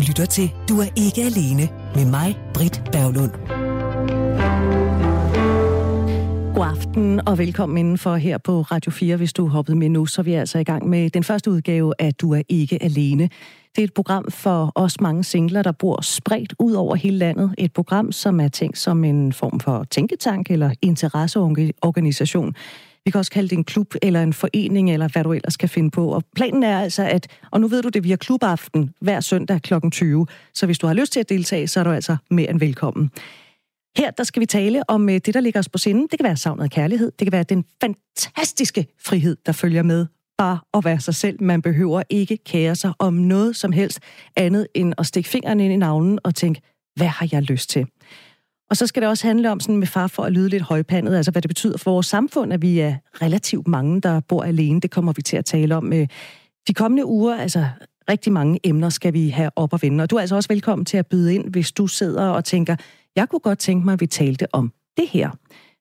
[0.00, 3.30] lytter til Du er ikke alene med mig, Britt Berglund.
[6.54, 9.16] God aften og velkommen indenfor her på Radio 4.
[9.16, 11.94] Hvis du hoppede med nu, så er vi altså i gang med den første udgave
[11.98, 13.22] af Du er ikke alene.
[13.76, 17.54] Det er et program for os mange singler, der bor spredt ud over hele landet.
[17.58, 22.54] Et program, som er tænkt som en form for tænketank eller interesseorganisation.
[23.10, 25.68] Vi kan også kalde det en klub eller en forening, eller hvad du ellers kan
[25.68, 26.08] finde på.
[26.08, 29.62] Og planen er altså, at, og nu ved du det, vi har klubaften hver søndag
[29.62, 29.74] kl.
[29.92, 30.26] 20.
[30.54, 33.10] Så hvis du har lyst til at deltage, så er du altså mere end velkommen.
[33.96, 36.08] Her der skal vi tale om øh, det, der ligger os på sinden.
[36.10, 37.12] Det kan være savnet af kærlighed.
[37.18, 40.06] Det kan være den fantastiske frihed, der følger med
[40.38, 41.42] bare at være sig selv.
[41.42, 44.00] Man behøver ikke kære sig om noget som helst
[44.36, 46.60] andet end at stikke fingrene ind i navnen og tænke,
[46.96, 47.86] hvad har jeg lyst til?
[48.70, 51.16] Og så skal det også handle om, sådan med far for at lyde lidt højpandet,
[51.16, 54.80] altså hvad det betyder for vores samfund, at vi er relativt mange, der bor alene.
[54.80, 56.08] Det kommer vi til at tale om øh,
[56.68, 57.36] de kommende uger.
[57.36, 57.68] Altså
[58.10, 60.02] rigtig mange emner skal vi have op og vende.
[60.02, 62.76] Og du er altså også velkommen til at byde ind, hvis du sidder og tænker,
[63.16, 65.30] jeg kunne godt tænke mig, at vi talte om det her.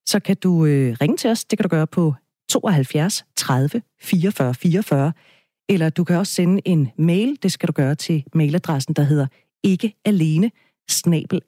[0.05, 1.45] Så kan du øh, ringe til os.
[1.45, 2.13] Det kan du gøre på
[2.49, 5.13] 72 30 44 44.
[5.69, 7.37] Eller du kan også sende en mail.
[7.43, 9.27] Det skal du gøre til mailadressen, der hedder
[9.63, 10.51] ikke alene
[10.89, 11.41] snabel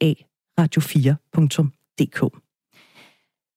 [0.60, 2.42] radio4.dk.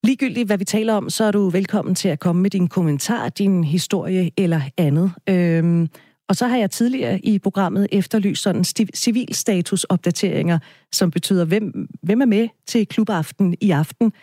[0.04, 3.30] Ligegyldigt hvad vi taler om, så er du velkommen til at komme med din kommentar,
[3.30, 5.12] din historie eller andet.
[5.30, 5.90] Øhm,
[6.30, 8.64] og så har jeg tidligere i programmet efterlyst sådan
[8.96, 10.60] civilstatusopdateringer,
[10.92, 14.14] som betyder, hvem, hvem er med til klubaften i aften.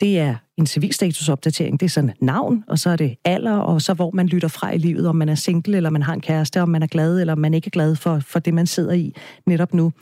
[0.00, 3.94] Det er en civilstatusopdatering, det er sådan navn, og så er det alder, og så
[3.94, 6.62] hvor man lytter fra i livet, om man er single, eller man har en kæreste,
[6.62, 8.92] om man er glad, eller om man ikke er glad for, for det, man sidder
[8.92, 9.12] i
[9.46, 9.92] netop nu.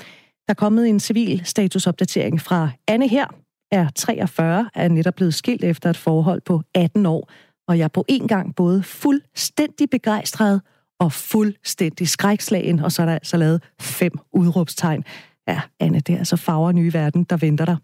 [0.49, 3.27] Der er kommet en civil statusopdatering fra Anne her,
[3.73, 7.31] er 43, er netop blevet skilt efter et forhold på 18 år,
[7.69, 10.61] og jeg er på en gang både fuldstændig begejstret
[11.01, 15.05] og fuldstændig skrækslagen, og så er der altså lavet fem udråbstegn.
[15.49, 17.77] Ja, Anne, det er altså farver nye verden, der venter dig.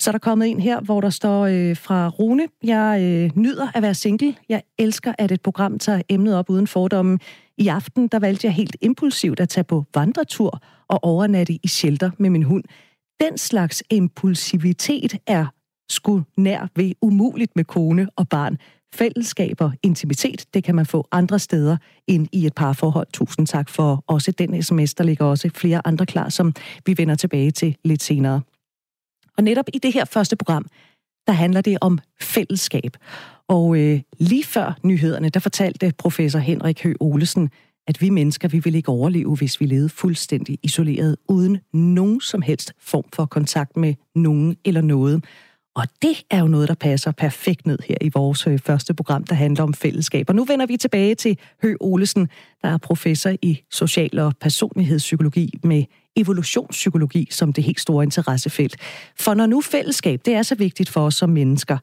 [0.00, 2.46] Så er der kommet en her, hvor der står øh, fra Rune.
[2.64, 4.34] Jeg øh, nyder at være single.
[4.48, 7.18] Jeg elsker, at et program tager emnet op uden fordomme.
[7.58, 12.10] I aften, der valgte jeg helt impulsivt at tage på vandretur og overnatte i shelter
[12.18, 12.64] med min hund.
[13.20, 15.46] Den slags impulsivitet er
[15.88, 18.58] sgu nær ved umuligt med kone og barn.
[18.94, 21.76] Fællesskaber, intimitet, det kan man få andre steder
[22.06, 23.06] end i et parforhold.
[23.12, 24.94] Tusind tak for også den sms.
[24.94, 26.54] Der ligger også flere andre klar, som
[26.86, 28.40] vi vender tilbage til lidt senere.
[29.36, 30.66] Og netop i det her første program,
[31.28, 32.96] der handler det om fællesskab.
[33.48, 37.50] Og øh, lige før nyhederne, der fortalte professor Henrik Høgh Olesen,
[37.86, 42.42] at vi mennesker, vi vil ikke overleve, hvis vi levede fuldstændig isoleret, uden nogen som
[42.42, 45.24] helst form for kontakt med nogen eller noget.
[45.76, 49.24] Og det er jo noget, der passer perfekt ned her i vores øh, første program,
[49.24, 50.28] der handler om fællesskab.
[50.28, 52.28] Og nu vender vi tilbage til Hø Olesen,
[52.62, 55.84] der er professor i social- og personlighedspsykologi med
[56.20, 58.76] evolutionspsykologi som det helt store interessefelt.
[59.16, 61.78] For når nu fællesskab, det er så vigtigt for os som mennesker,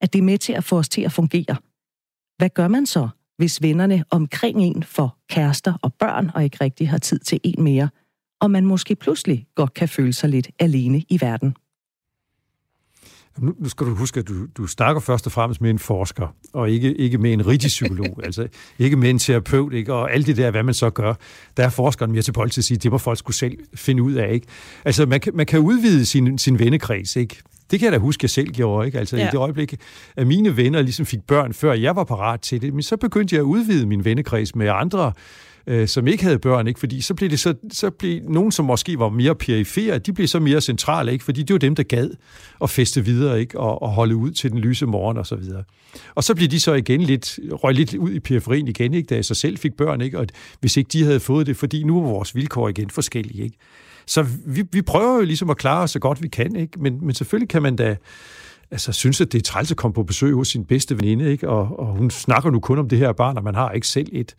[0.00, 1.56] at det er med til at få os til at fungere,
[2.38, 6.90] hvad gør man så, hvis vennerne omkring en får kærester og børn og ikke rigtig
[6.90, 7.88] har tid til en mere,
[8.40, 11.56] og man måske pludselig godt kan føle sig lidt alene i verden?
[13.38, 16.34] Nu, nu skal du huske, at du, du snakker først og fremmest med en forsker,
[16.52, 18.48] og ikke, ikke med en rigtig psykolog, altså
[18.78, 19.94] ikke med en terapeut, ikke?
[19.94, 21.14] og alt det der, hvad man så gør.
[21.56, 24.12] Der er forskeren mere til til at sige, det må folk skulle selv finde ud
[24.12, 24.32] af.
[24.32, 24.46] Ikke?
[24.84, 27.42] Altså, man kan, man kan udvide sin, sin vennekreds, ikke?
[27.70, 28.86] Det kan jeg da huske, jeg selv gjorde.
[28.86, 28.98] Ikke?
[28.98, 29.28] Altså ja.
[29.28, 29.74] i det øjeblik,
[30.16, 33.34] at mine venner ligesom fik børn, før jeg var parat til det, men så begyndte
[33.34, 35.12] jeg at udvide min vennekreds med andre
[35.66, 36.80] øh, som ikke havde børn, ikke?
[36.80, 40.28] fordi så blev det så, så blev nogen, som måske var mere perifere, de blev
[40.28, 41.24] så mere centrale, ikke?
[41.24, 42.10] fordi det var dem, der gad
[42.62, 43.60] at feste videre ikke?
[43.60, 45.64] Og, og holde ud til den lyse morgen og så videre.
[46.14, 49.06] Og så blev de så igen lidt, røg lidt ud i periferien igen, ikke?
[49.06, 50.18] da jeg så selv fik børn, ikke?
[50.18, 50.26] og
[50.60, 53.44] hvis ikke de havde fået det, fordi nu var vores vilkår igen forskellige.
[53.44, 53.56] Ikke?
[54.06, 56.80] Så vi, vi prøver jo ligesom at klare os så godt vi kan, ikke?
[56.80, 57.96] Men, men selvfølgelig kan man da
[58.70, 61.48] altså, synes, at det er træls at komme på besøg hos sin bedste veninde, ikke?
[61.48, 64.08] Og, og hun snakker nu kun om det her barn, og man har ikke selv
[64.12, 64.34] et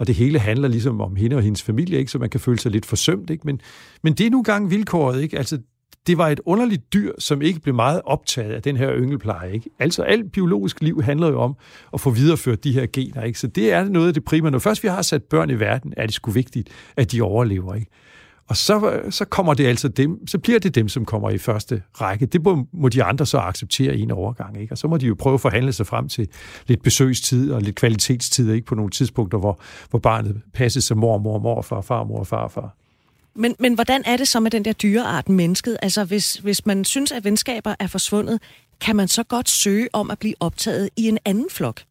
[0.00, 2.10] og det hele handler ligesom om hende og hendes familie, ikke?
[2.10, 3.30] så man kan føle sig lidt forsømt.
[3.30, 3.46] Ikke?
[3.46, 3.60] Men,
[4.02, 5.22] men det er nu gang vilkåret.
[5.22, 5.38] Ikke?
[5.38, 5.58] Altså,
[6.06, 9.52] det var et underligt dyr, som ikke blev meget optaget af den her yngelpleje.
[9.52, 9.70] Ikke?
[9.78, 11.56] Altså alt biologisk liv handler jo om
[11.94, 13.22] at få videreført de her gener.
[13.22, 13.38] Ikke?
[13.38, 14.50] Så det er noget af det primære.
[14.50, 17.74] Når først vi har sat børn i verden, er det sgu vigtigt, at de overlever.
[17.74, 17.90] Ikke?
[18.48, 21.82] Og så, så kommer det altså dem, så bliver det dem, som kommer i første
[22.00, 22.26] række.
[22.26, 24.60] Det må, må de andre så acceptere i en overgang.
[24.60, 24.74] Ikke?
[24.74, 26.28] Og så må de jo prøve at forhandle sig frem til
[26.66, 28.66] lidt besøgstid og lidt kvalitetstid ikke?
[28.66, 29.60] på nogle tidspunkter, hvor,
[29.90, 32.74] hvor barnet passes som mor, mor, mor, far, far, mor, far, far.
[33.34, 35.76] Men, men hvordan er det så med den der dyreart mennesket?
[35.82, 38.40] Altså hvis, hvis man synes, at venskaber er forsvundet,
[38.80, 41.82] kan man så godt søge om at blive optaget i en anden flok?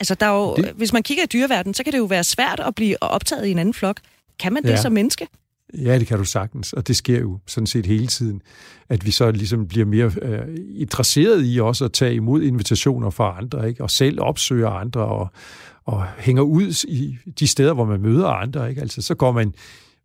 [0.00, 0.72] Altså der er jo, det...
[0.76, 3.50] hvis man kigger i dyreverdenen, så kan det jo være svært at blive optaget i
[3.50, 4.00] en anden flok.
[4.38, 4.76] Kan man det ja.
[4.76, 5.28] som menneske?
[5.78, 8.42] Ja, det kan du sagtens, og det sker jo sådan set hele tiden,
[8.88, 10.40] at vi så ligesom bliver mere øh,
[10.74, 13.82] interesseret i også at tage imod invitationer fra andre, ikke?
[13.82, 15.28] og selv opsøger andre, og,
[15.84, 18.68] og hænger ud i de steder, hvor man møder andre.
[18.68, 18.80] Ikke?
[18.80, 19.54] Altså, så går man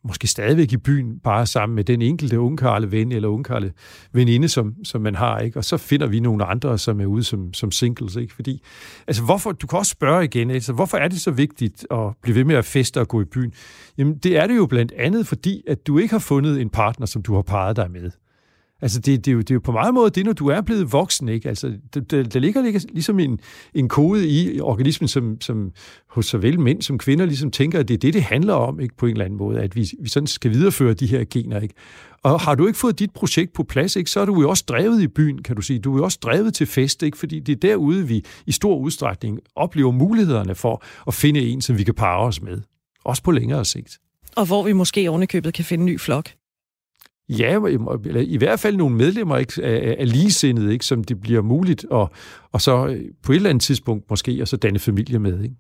[0.04, 3.74] måske stadigvæk i byen, bare sammen med den enkelte ungkarle ven eller ungkarle
[4.12, 5.60] veninde, som, som man har, ikke?
[5.60, 8.34] Og så finder vi nogle andre, som er ude som, som singles, ikke?
[8.34, 8.64] Fordi,
[9.08, 12.36] altså hvorfor, du kan også spørge igen, altså hvorfor er det så vigtigt at blive
[12.36, 13.54] ved med at feste og gå i byen?
[13.98, 17.06] Jamen, det er det jo blandt andet, fordi at du ikke har fundet en partner,
[17.06, 18.12] som du har parret dig med.
[18.82, 20.62] Altså, det, det, er jo, det er jo på meget måde det, når du er
[20.62, 21.50] blevet voksen, ikke?
[21.50, 23.40] Altså, det, det, der ligger, ligger ligesom en,
[23.74, 25.72] en kode i organismen, som, som
[26.10, 28.96] hos såvel mænd som kvinder ligesom tænker, at det er det, det handler om, ikke?
[28.96, 31.76] På en eller anden måde, at vi, vi sådan skal videreføre de her gener, ikke?
[32.24, 34.64] Og har du ikke fået dit projekt på plads, ikke, så er du jo også
[34.68, 35.80] drevet i byen, kan du sige.
[35.80, 37.18] Du er jo også drevet til fest, ikke?
[37.18, 41.78] fordi det er derude, vi i stor udstrækning oplever mulighederne for at finde en, som
[41.78, 42.62] vi kan parre os med.
[43.04, 44.00] Også på længere sigt.
[44.36, 46.30] Og hvor vi måske ovenikøbet kan finde en ny flok.
[47.30, 47.60] Ja,
[48.06, 51.86] eller i hvert fald nogle medlemmer ikke, af, af ligesindede, ikke, som det bliver muligt,
[51.86, 52.12] og,
[52.52, 55.44] og så øh, på et eller andet tidspunkt måske, og så danne familie med.
[55.44, 55.56] Ikke?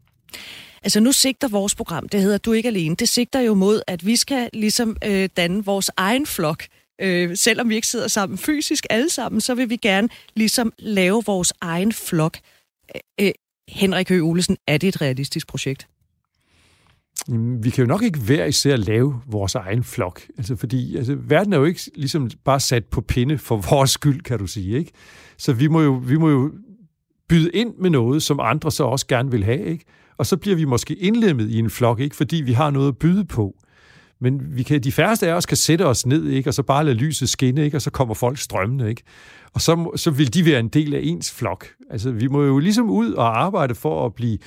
[0.84, 4.06] Altså nu sigter vores program, det hedder Du ikke alene, det sigter jo mod, at
[4.06, 6.64] vi skal ligesom øh, danne vores egen flok.
[7.02, 11.24] Øh, selvom vi ikke sidder sammen fysisk alle sammen, så vil vi gerne ligesom lave
[11.26, 12.38] vores egen flok.
[12.96, 13.32] Øh, øh
[13.68, 15.88] Henrik Høgh Olesen, er det et realistisk projekt?
[17.64, 20.22] Vi kan jo nok ikke hver især lave vores egen flok.
[20.38, 24.22] Altså, fordi altså, verden er jo ikke ligesom bare sat på pinde for vores skyld,
[24.22, 24.78] kan du sige.
[24.78, 24.92] Ikke?
[25.38, 26.52] Så vi må, jo, vi må jo
[27.30, 29.66] byde ind med noget, som andre så også gerne vil have.
[29.66, 29.86] Ikke?
[30.18, 32.16] Og så bliver vi måske indlemmet i en flok, ikke?
[32.16, 33.56] fordi vi har noget at byde på.
[34.22, 36.50] Men vi kan, de færreste af os kan sætte os ned, ikke?
[36.50, 37.78] og så bare lade lyset skinne, ikke?
[37.78, 38.90] og så kommer folk strømmende.
[38.90, 39.04] Ikke?
[39.54, 41.68] Og så, så vil de være en del af ens flok.
[41.90, 44.38] Altså, vi må jo ligesom ud og arbejde for at blive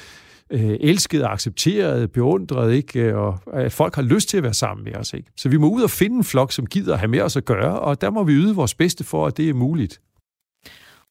[0.50, 3.16] øh, elsket, accepteret, beundret, ikke?
[3.16, 5.12] og at folk har lyst til at være sammen med os.
[5.12, 5.30] Ikke?
[5.36, 7.44] Så vi må ud og finde en flok, som gider at have med os at
[7.44, 10.00] gøre, og der må vi yde vores bedste for, at det er muligt.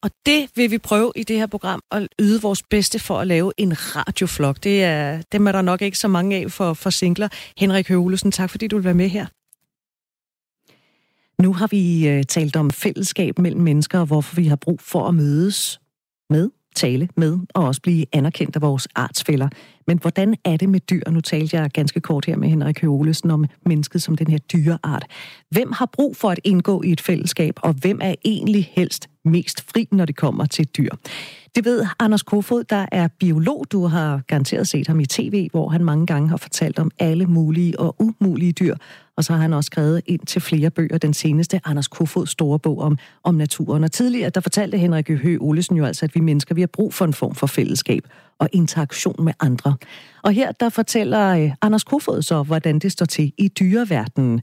[0.04, 3.28] Og det vil vi prøve i det her program, at yde vores bedste for at
[3.28, 4.64] lave en radioflok.
[4.64, 7.30] Det er, dem er der nok ikke så mange af for, for singler.
[7.58, 9.26] Henrik Høvlesen, tak fordi du vil være med her.
[11.42, 15.08] Nu har vi øh, talt om fællesskab mellem mennesker, og hvorfor vi har brug for
[15.08, 15.80] at mødes
[16.30, 19.50] med tale med og også blive anerkendt af vores artsfælder.
[19.88, 21.10] Men hvordan er det med dyr?
[21.10, 25.06] Nu talte jeg ganske kort her med Henrik Høolesen om mennesket som den her dyreart.
[25.50, 29.66] Hvem har brug for at indgå i et fællesskab, og hvem er egentlig helst mest
[29.72, 30.90] fri, når det kommer til dyr?
[31.56, 33.66] Det ved Anders Kofod, der er biolog.
[33.72, 37.26] Du har garanteret set ham i tv, hvor han mange gange har fortalt om alle
[37.26, 38.76] mulige og umulige dyr.
[39.18, 40.98] Og så har han også skrevet ind til flere bøger.
[40.98, 43.84] Den seneste, Anders Kofods store bog om, om naturen.
[43.84, 46.94] Og tidligere, der fortalte Henrik Høgh Olesen jo altså, at vi mennesker, vi har brug
[46.94, 48.08] for en form for fællesskab
[48.42, 49.76] og interaktion med andre.
[50.24, 54.42] Og her, der fortæller øh, Anders Kofod så, hvordan det står til i dyreverdenen.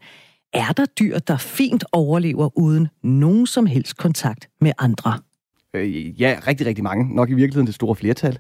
[0.53, 5.19] Er der dyr, der fint overlever uden nogen som helst kontakt med andre?
[5.75, 7.15] Øh, ja, rigtig, rigtig mange.
[7.15, 8.39] Nok i virkeligheden det store flertal.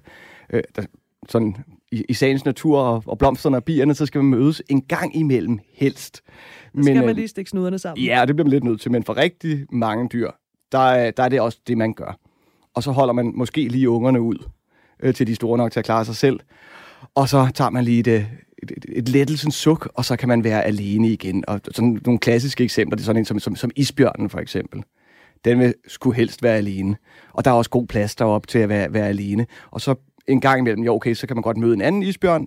[0.50, 0.82] Øh, der,
[1.28, 1.56] sådan,
[1.92, 5.16] i, i sagens natur og, og blomsterne og bierne, så skal man mødes en gang
[5.16, 6.22] imellem helst.
[6.74, 8.04] Men, skal man øh, lige stikke snuderne sammen.
[8.04, 10.30] Ja, det bliver man lidt nødt til, men for rigtig mange dyr,
[10.72, 12.18] der, der er det også det, man gør.
[12.74, 14.48] Og så holder man måske lige ungerne ud,
[15.02, 16.40] øh, til de store nok til at klare sig selv.
[17.14, 18.26] Og så tager man lige et, et,
[18.62, 21.44] et, et lettelsens suk, og så kan man være alene igen.
[21.48, 24.82] Og sådan nogle klassiske eksempler, det er sådan en som, som, som isbjørnen for eksempel
[25.44, 26.96] den vil skulle helst være alene.
[27.32, 29.46] Og der er også god plads deroppe til at være, være alene.
[29.70, 29.94] Og så
[30.28, 32.46] en gang imellem, jo okay, så kan man godt møde en anden isbjørn,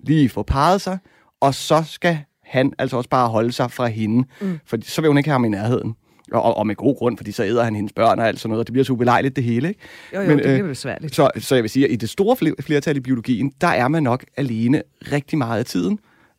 [0.00, 0.98] lige få parret sig,
[1.40, 4.58] og så skal han altså også bare holde sig fra hende, mm.
[4.66, 5.94] for så vil hun ikke have ham i nærheden.
[6.32, 8.60] Og, og med god grund, fordi så æder han hendes børn og alt sådan noget,
[8.60, 9.68] og det bliver så ubelejligt det hele.
[9.68, 9.80] Ikke?
[10.14, 11.14] Jo, jo, Men, det bliver øh, besværligt.
[11.14, 14.02] Så, så jeg vil sige, at i det store flertal i biologien, der er man
[14.02, 14.82] nok alene
[15.12, 15.98] rigtig meget af tiden,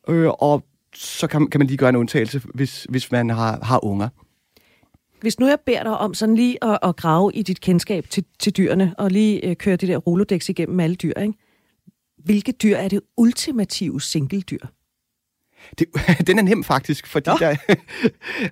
[0.09, 0.63] øh, og
[0.95, 4.09] så kan, kan man lige gøre en undtagelse, hvis, hvis man har, har unger.
[5.21, 8.25] Hvis nu jeg beder dig om sådan lige at, at grave i dit kendskab til,
[8.39, 11.33] til dyrene, og lige øh, køre det der Rolodex igennem alle dyr, ikke?
[12.17, 14.65] Hvilke dyr er det ultimative singledyr?
[15.79, 15.87] Det,
[16.27, 17.49] den er nem faktisk, fordi der,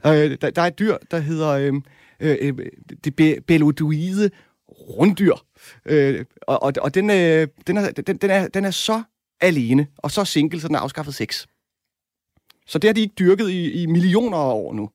[0.05, 1.73] øh, der, der er et dyr, der hedder øh,
[2.19, 2.65] øh,
[3.03, 4.29] det be, belodoide
[4.69, 5.35] runddyr.
[5.85, 9.03] Øh, og og, og den, øh, den, er, den, den, er, den er så
[9.41, 11.45] alene, og så single, så den er afskaffet sex.
[12.67, 14.89] Så det har de ikke dyrket i, i millioner af år nu.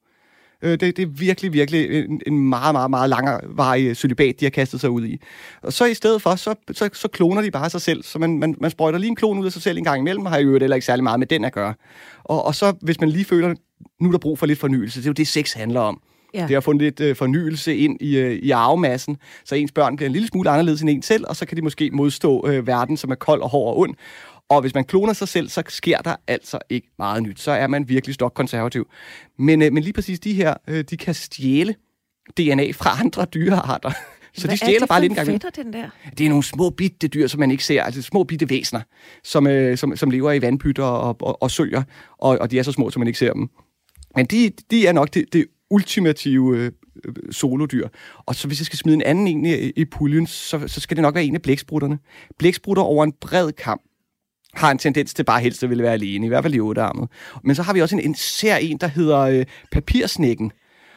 [0.65, 4.51] Øh, det, det er virkelig, virkelig en, en meget, meget, meget langvarig celibat, de har
[4.51, 5.21] kastet sig ud i.
[5.63, 8.03] Og så i stedet for, så, så, så kloner de bare sig selv.
[8.03, 10.27] Så man, man, man sprøjter lige en klon ud af sig selv en gang imellem,
[10.27, 11.75] og har jo heller ikke særlig meget med den at gøre.
[12.25, 13.55] Og, og så, hvis man lige føler,
[14.01, 16.01] nu er der brug for lidt fornyelse, det er jo det, sex handler om.
[16.35, 16.43] Ja.
[16.43, 20.07] Det har fundet lidt øh, fornyelse ind i, øh, i arvemassen, så ens børn bliver
[20.07, 22.97] en lille smule anderledes end en selv, og så kan de måske modstå øh, verden,
[22.97, 23.95] som er kold og hård og ond.
[24.49, 27.41] Og hvis man kloner sig selv, så sker der altså ikke meget nyt.
[27.41, 28.89] Så er man virkelig stokkonservativ.
[29.39, 31.75] Men, øh, men lige præcis de her, øh, de kan stjæle
[32.37, 33.91] DNA fra andre dyrearter.
[34.37, 35.29] Så de stjæler bare lidt en gang.
[35.29, 35.89] Hvad er den der?
[36.19, 38.81] Det er nogle små bitte dyr, som man ikke ser, altså små bitte væsner,
[39.25, 41.83] som, øh, som, som lever i vandpytter og, og, og søer,
[42.19, 43.49] og, og de er så små, som man ikke ser dem.
[44.17, 46.73] Men de, de er nok det, det ultimative øh,
[47.31, 47.89] solodyr.
[48.27, 50.97] Og så hvis jeg skal smide en anden en i, i puljen, så, så skal
[50.97, 51.99] det nok være en af blæksprutterne.
[52.39, 53.83] Blæksprutter over en bred kamp
[54.57, 57.09] har en tendens til bare helst at ville være alene, i hvert fald i ottearmet.
[57.43, 60.53] Men så har vi også en, en sær en, der hedder øh, papirsnækken,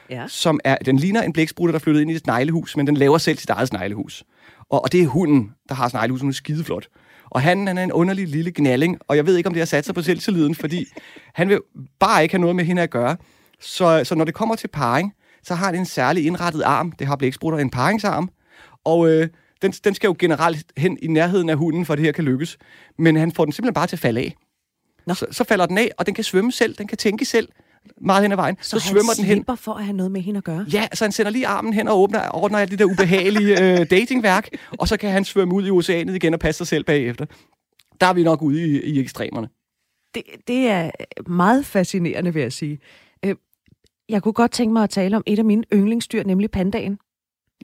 [0.10, 0.24] ja.
[0.28, 2.98] som er, den ligner en blæksprutte, der er flyttet ind i et sneglehus, men den
[2.98, 4.24] laver selv sit eget sneglehus.
[4.70, 6.88] Og, og det er hunden, der har sneglehus, hun er skideflot.
[7.30, 9.66] Og han, han er en underlig lille gnalling, og jeg ved ikke, om det har
[9.66, 10.86] sat sig på selvtilliden, fordi
[11.34, 11.60] han vil
[12.00, 13.18] bare ikke have noget med hende at gøre.
[13.60, 16.92] Så, så når det kommer til parring, så har han en særlig indrettet arm.
[16.92, 18.30] Det har blæksprutter en paringsarm.
[18.86, 19.28] Og øh,
[19.62, 22.24] den, den skal jo generelt hen i nærheden af hunden, for at det her kan
[22.24, 22.58] lykkes.
[22.98, 24.36] Men han får den simpelthen bare til at falde af.
[25.08, 25.14] Nå.
[25.14, 27.50] Så, så falder den af, og den kan svømme selv, den kan tænke selv
[28.02, 28.58] meget hen ad vejen.
[28.62, 29.46] Så, så svømmer den hen.
[29.56, 30.66] for at have noget med hende at gøre?
[30.74, 33.86] Ja, så han sender lige armen hen og åbner, ordner alt det der ubehagelige øh,
[33.96, 37.26] datingværk, og så kan han svømme ud i oceanet igen og passe sig selv bagefter.
[38.02, 39.50] Der er vi nok ude i, i ekstremerne.
[40.16, 40.92] Det, det er
[41.28, 42.80] meget fascinerende, vil jeg sige.
[43.26, 43.36] Øh,
[44.10, 47.00] jeg kunne godt tænke mig at tale om et af mine yndlingsdyr, nemlig pandaen.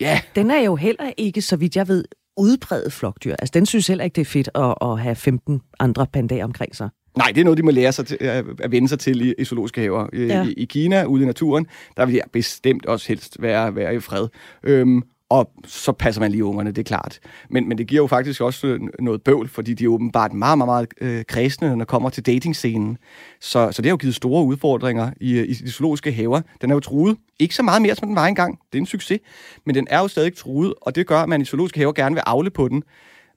[0.01, 0.21] Ja.
[0.35, 2.05] Den er jo heller ikke, så vidt jeg ved,
[2.38, 3.35] udbredet flokdyr.
[3.39, 6.75] Altså, den synes heller ikke, det er fedt at, at have 15 andre pandaer omkring
[6.75, 6.89] sig.
[7.17, 9.45] Nej, det er noget, de må lære sig til, at vende sig til i, i
[9.45, 10.07] zoologiske haver.
[10.13, 10.45] Ja.
[10.45, 14.00] I, I Kina, ude i naturen, der vil jeg bestemt også helst være, være i
[14.00, 14.27] fred.
[14.63, 17.19] Øhm, og så passer man lige ungerne, det er klart.
[17.49, 20.57] Men, men det giver jo faktisk også øh, noget bøvl, fordi de er åbenbart meget,
[20.57, 22.97] meget, meget øh, kredsende, når det kommer til datingscenen.
[23.41, 26.41] Så, så det har jo givet store udfordringer i, øh, i de zoologiske haver.
[26.61, 27.17] Den er jo truet.
[27.39, 28.59] Ikke så meget mere, som den var engang.
[28.71, 29.19] Det er en succes.
[29.65, 32.15] Men den er jo stadig truet, og det gør, at man i zoologiske haver gerne
[32.15, 32.83] vil afle på den.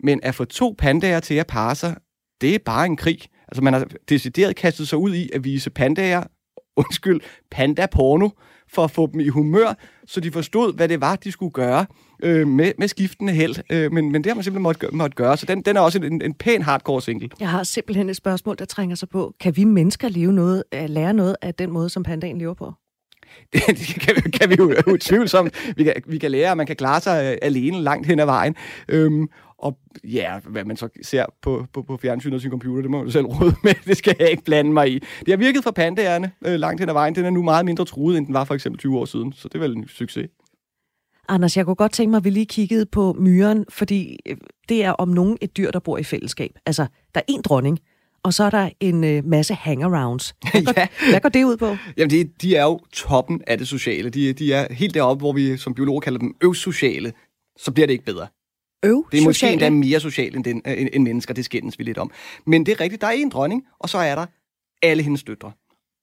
[0.00, 1.96] Men at få to pandaer til at parre sig,
[2.40, 3.18] det er bare en krig.
[3.48, 6.22] Altså man har decideret kastet sig ud i at vise pandaer,
[6.82, 8.28] undskyld, panda-porno,
[8.68, 9.74] for at få dem i humør,
[10.06, 11.86] så de forstod, hvad det var, de skulle gøre
[12.22, 13.56] øh, med, med skiftende held.
[13.72, 15.98] Øh, men, men det har man simpelthen måtte, måtte gøre, så den, den er også
[15.98, 17.28] en, en pæn hardcore single.
[17.40, 19.34] Jeg har simpelthen et spørgsmål, der trænger sig på.
[19.40, 22.72] Kan vi mennesker leve noget, lære noget af den måde, som pandaen lever på?
[23.52, 25.72] det kan, kan vi jo utvivlsomt.
[25.76, 28.24] Vi kan, vi kan lære, at man kan klare sig øh, alene langt hen ad
[28.24, 28.56] vejen.
[28.88, 32.90] Øhm, og ja, hvad man så ser på, på, på fjernsynet og sin computer, det
[32.90, 33.74] må du selv råde med.
[33.84, 34.98] Det skal jeg ikke blande mig i.
[34.98, 37.14] Det har virket for pandaerne øh, langt hen ad vejen.
[37.14, 39.32] Den er nu meget mindre truet, end den var for eksempel 20 år siden.
[39.32, 40.28] Så det er vel en succes.
[41.28, 44.36] Anders, jeg kunne godt tænke mig, at vi lige kiggede på myren, fordi øh,
[44.68, 46.58] det er om nogen et dyr, der bor i fællesskab.
[46.66, 47.78] Altså, der er en dronning,
[48.22, 50.34] og så er der en øh, masse hangarounds.
[50.52, 50.88] Hvad går, ja.
[51.10, 51.76] hvad går det ud på?
[51.96, 54.10] Jamen, de, de er jo toppen af det sociale.
[54.10, 57.12] De, de er helt deroppe, hvor vi som biologer kalder dem øvsociale.
[57.58, 58.26] Så bliver det ikke bedre.
[58.86, 61.84] Øv Det er måske endda mere socialt end, den, end, end mennesker, det skændes vi
[61.84, 62.10] lidt om.
[62.46, 64.26] Men det er rigtigt, der er en dronning, og så er der
[64.82, 65.52] alle hendes døtre.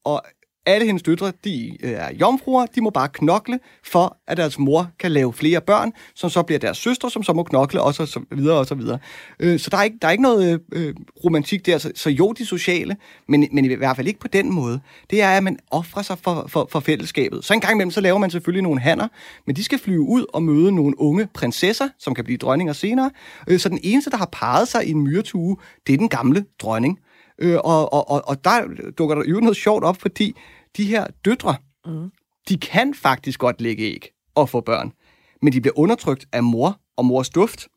[0.06, 0.24] Og
[0.66, 4.90] alle hendes døtre, de øh, er jomfruer, de må bare knokle for, at deres mor
[5.00, 8.06] kan lave flere børn, som så bliver deres søstre, som så må knokle, og så,
[8.06, 9.00] så videre og så videre.
[9.40, 11.78] Øh, så der er ikke, der er ikke noget øh, øh romantik der.
[11.78, 12.96] Så, så jo, de sociale,
[13.28, 14.80] men, men i hvert fald ikke på den måde.
[15.10, 17.46] Det er, at man offrer sig for, for, for fællesskabet.
[17.46, 19.08] Så en gang imellem, så laver man selvfølgelig nogle hanner,
[19.48, 23.12] men de skal flyve ud og møde nogle unge prinsesser, som kan blive dronninger senere.
[23.48, 26.46] Øh, så den eneste, der har parret sig i en myretue, det er den gamle
[26.60, 27.00] dronning.
[27.40, 28.62] Øh, og, og, og, og der
[28.98, 30.36] dukker der jo noget sjovt op, fordi
[30.78, 32.12] de her døtre, mm.
[32.50, 34.92] de kan faktisk godt lægge æg og få børn,
[35.42, 37.68] men de bliver undertrykt af mor og mors duft,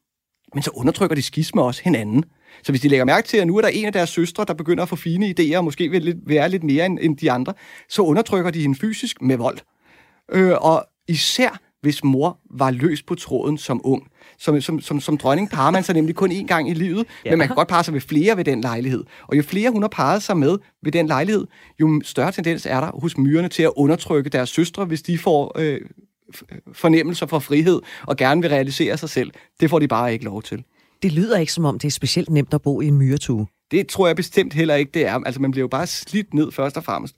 [0.54, 2.24] men så undertrykker de skisme også hinanden.
[2.62, 4.54] Så hvis de lægger mærke til, at nu er der en af deres søstre, der
[4.54, 7.30] begynder at få fine idéer, og måske vil lidt, være lidt mere end, end de
[7.30, 7.54] andre,
[7.88, 9.58] så undertrykker de hende fysisk med vold.
[10.32, 14.08] Øh, og især hvis mor var løs på tråden som ung.
[14.38, 17.30] Som, som, som, som dronning parer man sig nemlig kun én gang i livet, ja.
[17.30, 19.04] men man kan godt parre sig med flere ved den lejlighed.
[19.26, 21.46] Og jo flere hun har parret sig med ved den lejlighed,
[21.80, 25.58] jo større tendens er der hos myrerne til at undertrykke deres søstre, hvis de får
[25.58, 25.80] øh,
[26.72, 29.30] fornemmelser for frihed og gerne vil realisere sig selv.
[29.60, 30.64] Det får de bare ikke lov til.
[31.02, 33.46] Det lyder ikke som om, det er specielt nemt at bo i en myretue.
[33.70, 35.14] Det tror jeg bestemt heller ikke, det er.
[35.14, 37.16] Altså, man bliver jo bare slidt ned først og fremmest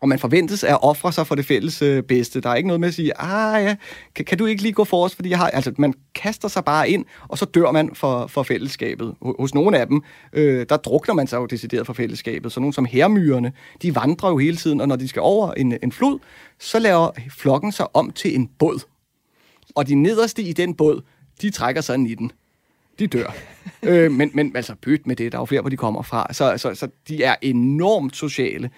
[0.00, 2.40] og man forventes at ofre sig for det fælles øh, bedste.
[2.40, 3.76] Der er ikke noget med at sige, ah ja,
[4.14, 5.48] kan, kan du ikke lige gå for os, fordi jeg har...
[5.50, 9.14] Altså, man kaster sig bare ind, og så dør man for, for fællesskabet.
[9.38, 10.02] Hos nogle af dem,
[10.32, 12.52] øh, der drukner man sig jo decideret for fællesskabet.
[12.52, 13.52] Så nogle som hermyrerne,
[13.82, 16.18] de vandrer jo hele tiden, og når de skal over en, en flod,
[16.58, 18.80] så laver flokken sig om til en båd.
[19.74, 21.02] Og de nederste i den båd,
[21.42, 22.32] de trækker sig i den
[22.98, 23.34] de dør.
[23.82, 26.32] øh, men, men altså, byt med det, der er jo flere, hvor de kommer fra.
[26.32, 28.70] Så, så, så de er enormt sociale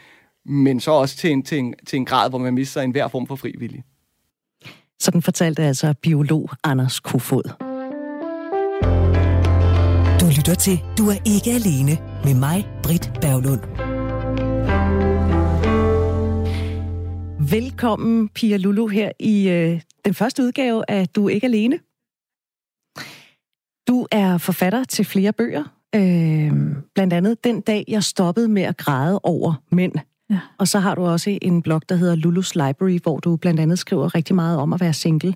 [0.50, 3.08] men så også til en, til en, til en grad, hvor man mister en hver
[3.08, 3.84] form for frivillig.
[5.00, 7.42] Sådan fortalte altså biolog Anders Kofod.
[10.20, 13.60] Du lytter til Du er ikke alene med mig, Britt Berglund.
[17.50, 21.78] Velkommen, Pia Lulu, her i øh, den første udgave af Du er ikke alene.
[23.88, 25.64] Du er forfatter til flere bøger.
[25.94, 26.52] Øh,
[26.94, 29.92] blandt andet Den dag, jeg stoppede med at græde over mænd.
[30.30, 30.40] Ja.
[30.58, 33.78] Og så har du også en blog, der hedder Lulus Library, hvor du blandt andet
[33.78, 35.34] skriver rigtig meget om at være single.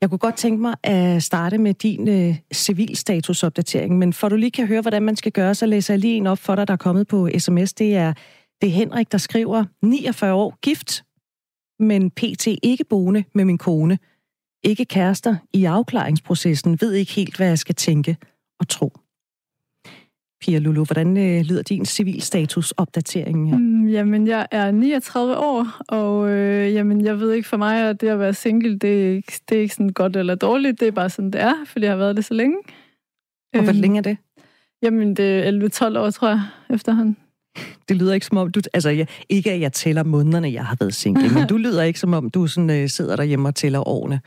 [0.00, 4.50] Jeg kunne godt tænke mig at starte med din øh, civilstatusopdatering, men for du lige
[4.50, 6.72] kan høre, hvordan man skal gøre, så læser jeg lige en op for dig, der
[6.72, 7.72] er kommet på sms.
[7.72, 8.12] Det er,
[8.60, 11.04] det er Henrik, der skriver, 49 år, gift,
[11.78, 12.46] men pt.
[12.62, 13.98] ikke boende med min kone.
[14.64, 18.16] Ikke kærester i afklaringsprocessen, ved ikke helt, hvad jeg skal tænke
[18.60, 18.92] og tro.
[20.40, 23.58] Pia Lulu, hvordan øh, lyder din civilstatusopdatering her?
[23.58, 28.00] Mm, jamen, jeg er 39 år, og øh, jamen, jeg ved ikke for mig, at
[28.00, 30.80] det at være single, det er, ikke, det er ikke sådan godt eller dårligt.
[30.80, 32.56] Det er bare sådan, det er, fordi jeg har været det så længe.
[33.54, 34.16] Og hvor øhm, længe er det?
[34.82, 37.16] Jamen, det er 11-12 år, tror jeg, efterhånden.
[37.88, 38.60] Det lyder ikke som om, du...
[38.74, 42.00] Altså, jeg, ikke at jeg tæller månederne, jeg har været single, men du lyder ikke
[42.00, 44.20] som om, du sådan, øh, sidder derhjemme og tæller årene.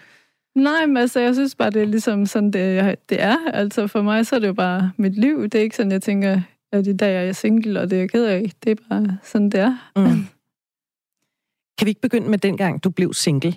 [0.59, 3.37] Nej, men altså, jeg synes bare, det er ligesom sådan, det, det er.
[3.53, 5.43] Altså, for mig, så er det jo bare mit liv.
[5.43, 7.99] Det er ikke sådan, jeg tænker, at i dag er jeg single, og det er
[7.99, 8.51] jeg ked af.
[8.63, 9.91] Det er bare sådan, det er.
[9.95, 10.27] Mm.
[11.77, 13.55] Kan vi ikke begynde med dengang, du blev single?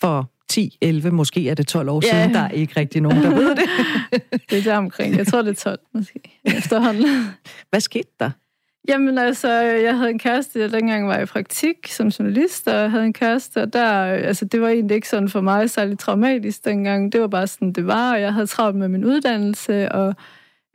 [0.00, 2.10] For 10, 11, måske er det 12 år ja.
[2.10, 2.34] siden.
[2.34, 3.68] Der er ikke rigtig nogen, der ved det.
[4.50, 5.16] det er der omkring.
[5.16, 6.40] Jeg tror, det er 12, måske.
[6.44, 7.04] Efterhånden.
[7.70, 8.30] Hvad skete der?
[8.88, 12.90] Jamen altså, jeg havde en kæreste, jeg dengang var i praktik som journalist, og jeg
[12.90, 16.64] havde en kæreste, og der, altså, det var egentlig ikke sådan for mig særlig traumatisk
[16.64, 17.12] dengang.
[17.12, 20.14] Det var bare sådan, det var, og jeg havde travlt med min uddannelse, og,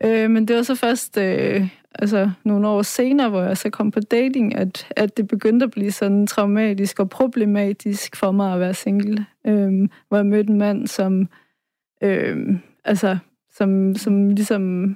[0.04, 3.92] øh, men det var så først øh, altså, nogle år senere, hvor jeg så kom
[3.92, 8.60] på dating, at, at det begyndte at blive sådan traumatisk og problematisk for mig at
[8.60, 9.26] være single.
[9.48, 11.28] Øh, hvor jeg mødte en mand, som,
[12.04, 13.18] øh, altså,
[13.52, 14.96] som, som ligesom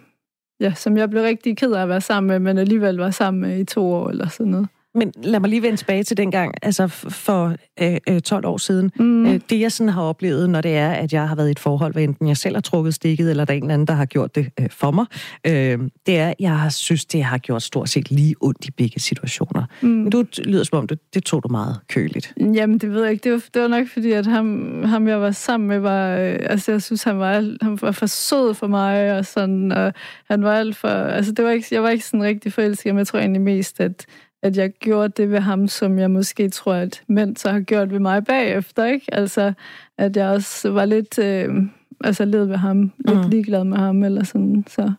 [0.62, 3.41] ja, som jeg blev rigtig ked af at være sammen med, men alligevel var sammen
[3.41, 4.68] med i to år eller sådan noget.
[4.96, 8.92] Men lad mig lige vende tilbage til dengang, altså for øh, 12 øh, år siden.
[9.00, 9.25] Mm.
[9.25, 11.60] Øh, det jeg sådan har oplevet, når det er, at jeg har været i et
[11.60, 13.94] forhold, hvad enten jeg selv har trukket stikket, eller der er en eller anden, der
[13.94, 15.06] har gjort det øh, for mig,
[15.48, 18.72] øh, det er, at jeg har synes, det har gjort stort set lige ondt i
[18.72, 19.66] begge situationer.
[19.82, 19.90] Mm.
[19.90, 22.34] Men du lyder som om, det, det tog du meget køligt.
[22.40, 23.24] Jamen, det ved jeg ikke.
[23.24, 26.38] Det var, det var nok fordi, at ham, ham jeg var sammen med, var, øh,
[26.40, 29.94] altså jeg synes, han var, han var for sød for mig, og sådan, og
[30.30, 32.98] han var alt for, altså det var ikke, jeg var ikke sådan rigtig forelsket, men
[32.98, 34.06] jeg tror egentlig mest, at
[34.44, 37.92] at jeg gjorde det ved ham, som jeg måske tror, at mænd så har gjort
[37.92, 39.14] ved mig bagefter, ikke?
[39.14, 39.54] Altså,
[39.98, 41.50] at jeg også var lidt, øh,
[42.04, 43.30] altså led ved ham, lidt mm.
[43.30, 44.94] ligeglad med ham, eller sådan, så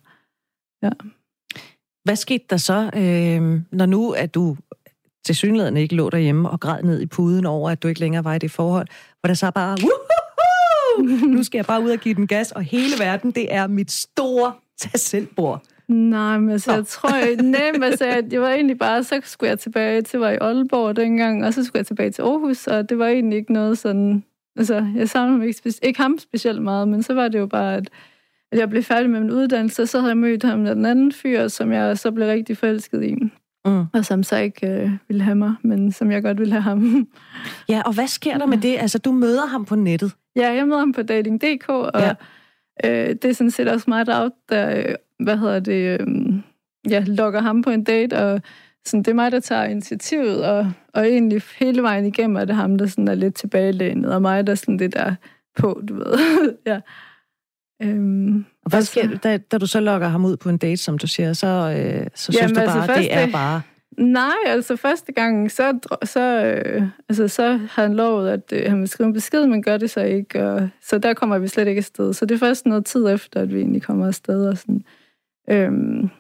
[0.83, 0.91] ja.
[2.05, 4.57] Hvad skete der så, øh, når nu, at du
[5.25, 8.25] til synligheden ikke lå derhjemme og græd ned i puden over, at du ikke længere
[8.25, 8.87] var i det forhold,
[9.21, 9.79] hvor der så bare,
[11.35, 13.91] nu skal jeg bare ud og give den gas, og hele verden, det er mit
[13.91, 15.63] store tag selvbord.
[15.93, 19.51] Nej, men altså, jeg tror, jeg, nej, men altså, det var egentlig bare, så skulle
[19.51, 22.89] jeg tilbage til, var i Aalborg dengang, og så skulle jeg tilbage til Aarhus, og
[22.89, 24.25] det var egentlig ikke noget sådan,
[24.57, 27.47] altså, jeg savnede mig ikke, speci- ikke ham specielt meget, men så var det jo
[27.47, 27.91] bare, at,
[28.53, 31.13] at jeg blev færdig med min uddannelse, og så havde jeg mødt ham den anden
[31.13, 33.15] fyr, som jeg så blev rigtig forelsket i.
[33.65, 33.85] Mm.
[33.93, 37.09] Og som så ikke øh, ville have mig, men som jeg godt ville have ham.
[37.69, 38.77] Ja, og hvad sker der med det?
[38.81, 40.13] Altså, du møder ham på nettet.
[40.37, 42.15] Ja, jeg møder ham på dating.dk, og ja.
[42.85, 46.07] Øh, det er sådan set også mig, der, der hvad hedder det, øh,
[46.91, 48.41] ja, lokker ham på en date, og
[48.85, 52.55] sådan, det er mig, der tager initiativet, og, og egentlig hele vejen igennem er det
[52.55, 55.15] ham, der sådan er lidt tilbagelænet, og mig, der sådan det der
[55.57, 56.19] på, du ved.
[56.67, 56.81] ja.
[57.83, 60.77] Øhm, og hvad sker der, da, da du så lokker ham ud på en date,
[60.77, 63.61] som du siger, så, øh, så synes jamen, du altså bare, altså, det er bare...
[63.99, 68.81] Nej, altså første gang, så, så, øh, altså, så har han lovet, at øh, han
[68.81, 70.45] vil skrive en besked, men gør det så ikke.
[70.45, 72.13] Og, så der kommer vi slet ikke afsted.
[72.13, 74.49] Så det er først noget tid efter, at vi egentlig kommer afsted.
[74.49, 74.83] Og sådan.
[75.51, 76.11] Øhm,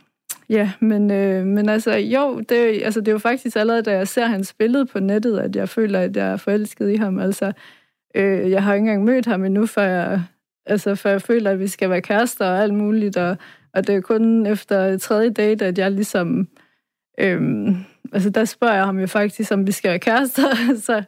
[0.49, 4.09] ja, men, øh, men altså, jo, det, altså, det er jo faktisk allerede, da jeg
[4.09, 7.19] ser hans billede på nettet, at jeg føler, at jeg er forelsket i ham.
[7.19, 7.53] Altså,
[8.15, 10.23] øh, jeg har ikke engang mødt ham endnu, før jeg,
[10.67, 13.37] altså, før jeg føler, at vi skal være kærester og alt muligt, og,
[13.75, 16.49] og det er kun efter tredje date, at jeg ligesom...
[17.19, 17.77] Øhm,
[18.13, 20.43] altså, der spørger jeg ham jo faktisk, om vi skal være kærester,
[20.87, 21.03] så...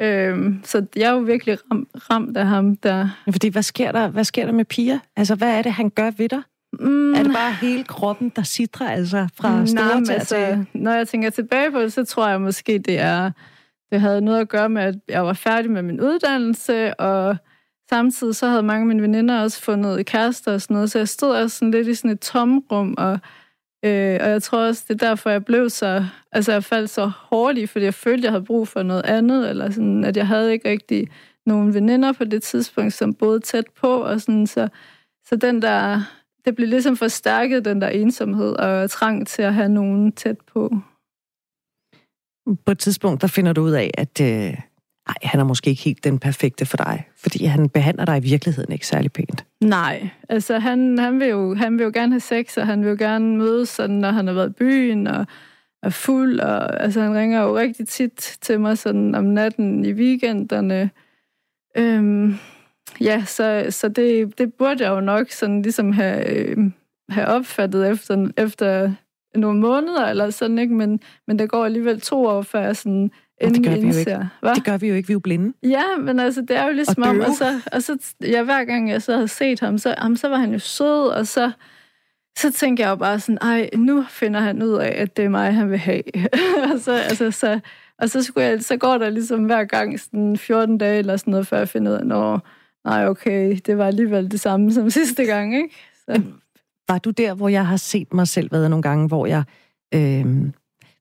[0.00, 3.08] Øhm, så jeg er jo virkelig ram, ramt af ham der.
[3.30, 5.00] Fordi hvad sker der, hvad sker der med Pia?
[5.16, 6.42] Altså, hvad er det, han gør ved dig?
[6.72, 7.14] Mm.
[7.14, 11.30] Er det bare hele kroppen, der sidder altså fra store til altså, Når jeg tænker
[11.30, 13.30] tilbage på det, så tror jeg måske, det er
[13.92, 17.36] det havde noget at gøre med, at jeg var færdig med min uddannelse, og
[17.90, 21.08] samtidig så havde mange af mine veninder også fundet kærester og sådan noget, så jeg
[21.08, 23.18] stod også sådan lidt i sådan et tomrum, og,
[23.84, 27.06] øh, og jeg tror også, det er derfor, jeg blev så, altså jeg faldt så
[27.06, 30.26] hårdt i, fordi jeg følte, jeg havde brug for noget andet, eller sådan, at jeg
[30.26, 31.08] havde ikke rigtig
[31.46, 34.68] nogen veninder på det tidspunkt, som boede tæt på, og sådan, så,
[35.28, 36.02] så den der
[36.44, 40.72] det blev ligesom forstærket, den der ensomhed og trang til at have nogen tæt på.
[42.66, 44.60] På et tidspunkt, der finder du ud af, at øh,
[45.08, 48.20] nej, han er måske ikke helt den perfekte for dig, fordi han behandler dig i
[48.20, 49.44] virkeligheden ikke særlig pænt.
[49.60, 52.90] Nej, altså han, han, vil jo, han vil jo gerne have sex, og han vil
[52.90, 55.26] jo gerne mødes, sådan, når han har været i byen, og
[55.82, 59.92] er fuld, og altså, han ringer jo rigtig tit til mig sådan om natten i
[59.92, 60.90] weekenderne.
[61.76, 62.34] Øhm,
[63.00, 66.58] ja, så, så det, det burde jeg jo nok sådan ligesom have, øh,
[67.08, 68.92] have opfattet efter, efter
[69.34, 70.74] nogle måneder eller sådan, ikke?
[70.74, 74.28] Men, men der går alligevel to år, før jeg sådan det gør, vi jo ikke.
[74.40, 74.54] Hva?
[74.54, 75.52] det gør vi jo ikke, vi er jo blinde.
[75.62, 78.64] Ja, men altså, det er jo ligesom og om, og så, og så ja, hver
[78.64, 81.52] gang jeg så havde set ham, så, ham, så var han jo sød, og så,
[82.38, 85.28] så tænker jeg jo bare sådan, ej, nu finder han ud af, at det er
[85.28, 86.02] mig, han vil have.
[86.72, 87.60] og, så, altså, så,
[87.98, 91.30] og så, skulle jeg, så går der ligesom hver gang sådan 14 dage eller sådan
[91.30, 92.48] noget, før jeg finder ud af, når
[92.84, 95.74] nej, okay, det var alligevel det samme som sidste gang, ikke?
[96.04, 96.22] Så.
[96.88, 99.42] Var du der, hvor jeg har set mig selv været nogle gange, hvor jeg,
[99.94, 100.26] øh,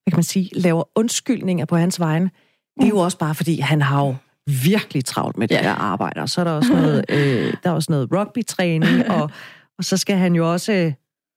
[0.08, 2.32] hvad kan man sige, laver undskyldninger på hans vegne?
[2.80, 4.15] Det er jo også bare, fordi han har jo
[4.63, 5.62] virkelig travlt med det ja.
[5.62, 9.32] der arbejde, og så er der også noget, øh, der er også noget rugby-træning, og,
[9.78, 10.93] og så skal han jo også øh,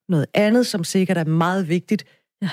[0.09, 2.05] noget andet, som sikkert er meget vigtigt.
[2.43, 2.51] Ja.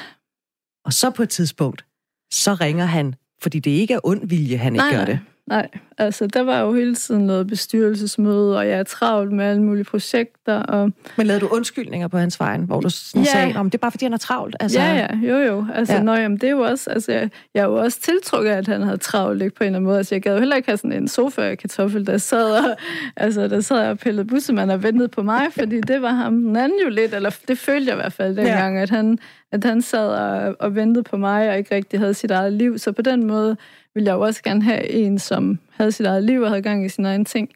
[0.86, 1.86] Og så på et tidspunkt,
[2.32, 5.20] så ringer han, fordi det ikke er ond vilje, han ikke nej, gør det.
[5.48, 9.64] Nej, altså der var jo hele tiden noget bestyrelsesmøde, og jeg er travlt med alle
[9.64, 10.64] mulige projekter.
[10.64, 10.92] Og...
[11.18, 13.32] Men lavede du undskyldninger på hans vejen, hvor du sådan ja.
[13.32, 14.56] sagde, om det er bare fordi, han er travlt?
[14.60, 14.80] Altså...
[14.80, 15.66] Ja, ja, jo jo.
[15.74, 16.02] Altså, ja.
[16.02, 18.82] Nøj, jamen, det er jo også, altså, jeg, jeg er jo også tiltrukket at han
[18.82, 19.98] havde travlt ikke, på en eller anden måde.
[19.98, 22.78] Altså, jeg gad jo heller ikke have sådan en sofa kartoffel, der sad og,
[23.16, 26.56] altså, der sad og pillede bussemand og ventede på mig, fordi det var ham den
[26.56, 28.82] anden jo lidt, eller det følte jeg i hvert fald dengang, ja.
[28.82, 29.20] at han,
[29.52, 32.78] at han sad og, og ventede på mig, og ikke rigtig havde sit eget liv.
[32.78, 33.58] Så på den måde
[33.98, 36.86] ville jeg jo også gerne have en, som havde sit eget liv og havde gang
[36.86, 37.50] i sine egne ting.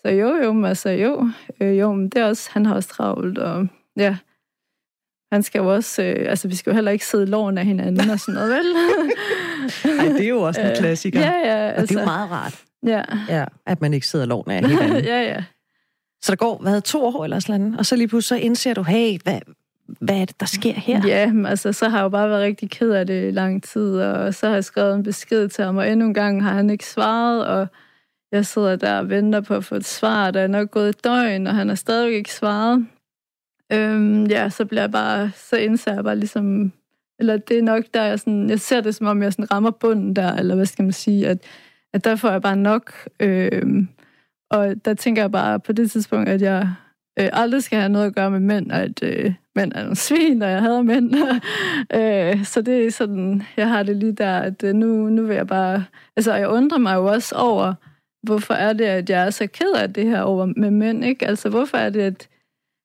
[0.00, 1.30] Så jo, jo, altså jo,
[1.60, 4.16] øh, jo, men det er også, han har også travlt, og ja,
[5.32, 7.64] han skal jo også, øh, altså vi skal jo heller ikke sidde i loven af
[7.66, 8.66] hinanden og sådan noget, vel?
[9.98, 11.20] Ej, det er jo også en øh, klassiker.
[11.20, 11.70] ja, ja.
[11.70, 12.62] Altså, og det er jo altså- meget rart.
[12.86, 13.02] Ja.
[13.28, 13.44] ja.
[13.66, 15.04] At man ikke sidder i loven af hinanden.
[15.04, 15.44] ja, ja.
[16.22, 18.74] Så der går, hvad, to år eller sådan noget, og så lige pludselig så indser
[18.74, 19.40] du, hey, hvad,
[20.00, 21.06] hvad er det, der sker her?
[21.06, 24.00] Ja, altså, så har jeg jo bare været rigtig ked af det i lang tid,
[24.00, 26.70] og så har jeg skrevet en besked til ham, og endnu en gang har han
[26.70, 27.66] ikke svaret, og
[28.32, 31.04] jeg sidder der og venter på at få et svar, der er nok gået et
[31.04, 32.86] døgn, og han har stadig ikke svaret.
[33.72, 36.72] Øhm, ja, så bliver jeg bare, så indser jeg bare ligesom,
[37.18, 39.70] eller det er nok der, jeg, sådan, jeg ser det som om, jeg sådan rammer
[39.70, 41.38] bunden der, eller hvad skal man sige, at,
[41.92, 42.92] at der får jeg bare nok.
[43.20, 43.88] Øhm,
[44.50, 46.74] og der tænker jeg bare på det tidspunkt, at jeg
[47.20, 49.96] øh, aldrig skal have noget at gøre med mænd, og at øh, mænd er nogle
[49.96, 51.14] svin, og jeg hader mænd.
[51.98, 55.36] øh, så det er sådan, jeg har det lige der, at øh, nu, nu vil
[55.36, 55.84] jeg bare...
[56.16, 57.74] Altså, jeg undrer mig jo også over,
[58.22, 61.26] hvorfor er det, at jeg er så ked af det her over med mænd, ikke?
[61.26, 62.28] Altså, hvorfor er det, at,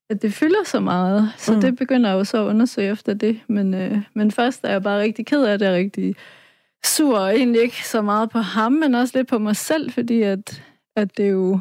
[0.10, 1.34] at det fylder så meget?
[1.38, 1.62] Så mm.
[1.62, 3.40] det begynder jeg jo så at undersøge efter det.
[3.48, 6.16] Men, øh, men først er jeg bare rigtig ked af det, og rigtig
[6.86, 10.22] sur, og egentlig ikke så meget på ham, men også lidt på mig selv, fordi
[10.22, 10.64] at,
[10.96, 11.60] at det jo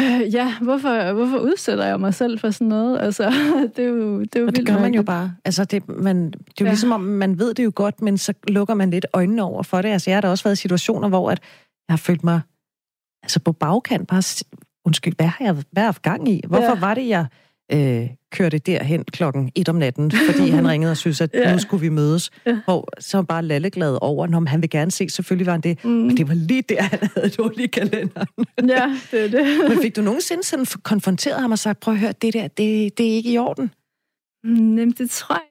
[0.00, 3.00] Øh, ja, hvorfor, hvorfor udsætter jeg mig selv for sådan noget?
[3.00, 3.30] Altså,
[3.76, 5.34] det er jo, det er jo og det gør man jo bare.
[5.44, 6.70] Altså, det, man, det er jo ja.
[6.70, 9.82] ligesom, om man ved det jo godt, men så lukker man lidt øjnene over for
[9.82, 9.88] det.
[9.88, 11.40] Altså, jeg har da også været i situationer, hvor at
[11.88, 12.40] jeg har følt mig
[13.22, 14.44] altså på bagkant bare,
[14.84, 16.42] undskyld, hvad har jeg, haft gang i?
[16.46, 16.80] Hvorfor ja.
[16.80, 17.26] var det, jeg
[17.72, 21.52] øh, kørte derhen klokken et om natten, fordi han ringede og synes, at ja.
[21.52, 22.30] nu skulle vi mødes.
[22.46, 22.58] Ja.
[22.64, 25.84] Hvor så var bare lalleglad over, når han vil gerne se, selvfølgelig var han det.
[25.84, 25.90] Mm.
[25.90, 28.28] Men det var lige der, han havde hul i kalenderen.
[28.68, 29.58] Ja, det er det.
[29.68, 32.98] Men fik du nogensinde sådan konfronteret ham og sagt, prøv at høre, det der, det,
[32.98, 33.70] det er ikke i orden?
[34.44, 35.42] Mm, jamen, det tror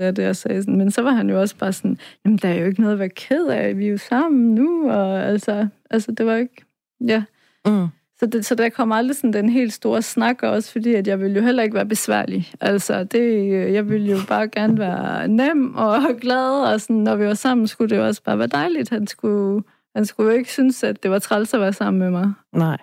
[0.00, 0.78] Ja, det jeg sagde sådan.
[0.78, 2.98] Men så var han jo også bare sådan, jamen der er jo ikke noget at
[2.98, 6.64] være ked af, vi er jo sammen nu, og altså, altså det var ikke,
[7.06, 7.24] ja.
[7.66, 7.86] Mm.
[8.18, 11.20] Så, det, så der kom aldrig sådan den helt store snak, også fordi at jeg
[11.20, 12.52] ville jo heller ikke være besværlig.
[12.60, 17.26] Altså, det, jeg ville jo bare gerne være nem og glad, og sådan, når vi
[17.26, 18.90] var sammen, skulle det jo også bare være dejligt.
[18.90, 19.64] Han skulle,
[19.96, 22.32] han skulle jo ikke synes, at det var træls at være sammen med mig.
[22.52, 22.78] Nej.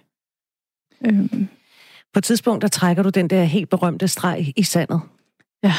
[1.05, 1.47] Øhm.
[2.13, 5.01] På et tidspunkt, der trækker du den der helt berømte streg i sandet.
[5.63, 5.73] Ja.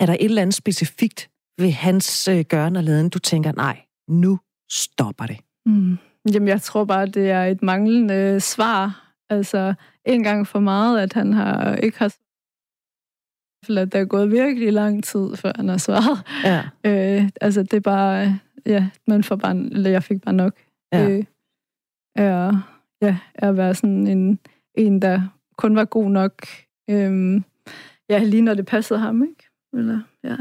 [0.00, 3.80] Er der et eller andet specifikt ved hans øh, gørne og laden, du tænker, nej,
[4.08, 4.38] nu
[4.70, 5.36] stopper det?
[5.66, 5.98] Mm.
[6.32, 9.12] Jamen, jeg tror bare, det er et manglende svar.
[9.30, 12.14] Altså, en gang for meget, at han har ikke har
[13.68, 16.18] at der er gået virkelig lang tid, før han har svaret.
[16.44, 16.62] Ja.
[16.90, 20.54] Øh, altså, det er bare, ja, man får bare, eller jeg fik bare nok.
[20.92, 21.08] Ja.
[21.08, 21.24] Øh,
[22.16, 22.70] er,
[23.02, 24.38] ja, at være sådan en,
[24.74, 25.20] en, der
[25.56, 26.46] kun var god nok.
[26.90, 27.42] Øh,
[28.08, 29.43] ja, lige når det passede ham, ikke?
[29.74, 30.36] Eller, ja.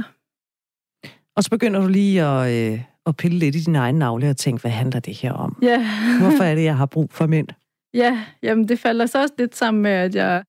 [1.36, 4.38] Og så begynder du lige at, øh, at pille lidt i din egen navle og
[4.38, 5.58] tænke, hvad handler det her om?
[5.62, 5.78] Ja.
[6.22, 7.48] Hvorfor er det, jeg har brug for mænd?
[7.94, 10.44] Ja, jamen det falder så også lidt sammen med, at jeg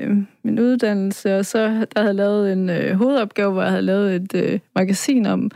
[0.00, 4.16] øh, min uddannelse, og så der havde lavet en øh, hovedopgave, hvor jeg havde lavet
[4.16, 5.50] et øh, magasin om øh,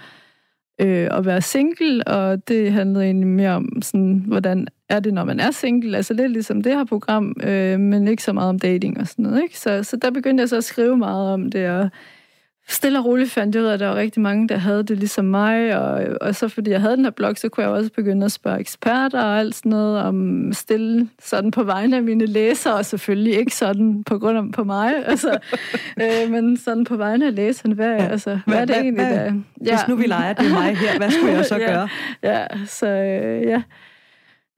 [0.79, 5.25] øh, at være single, og det handlede egentlig mere om, sådan, hvordan er det, når
[5.25, 8.59] man er single, altså lidt ligesom det her program, øh, men ikke så meget om
[8.59, 9.43] dating og sådan noget.
[9.43, 9.59] Ikke?
[9.59, 11.91] Så, så der begyndte jeg så at skrive meget om det, og
[12.69, 14.99] stille og roligt fandt jeg ud af, at der var rigtig mange, der havde det
[14.99, 17.91] ligesom mig, og, og så fordi jeg havde den her blog, så kunne jeg også
[17.93, 22.27] begynde at spørge eksperter og alt sådan noget om stille sådan på vegne af mine
[22.27, 25.39] læsere, og selvfølgelig ikke sådan på grund af på mig, altså,
[26.03, 28.07] øh, men sådan på vegne af læserne, hvad, ja.
[28.07, 29.25] altså, hvad, hvad er det hvad, egentlig, der...
[29.65, 29.77] Ja.
[29.77, 31.89] Hvis nu vi leger, det er mig her, hvad skulle jeg så ja, gøre?
[32.23, 33.63] Ja, så øh, ja.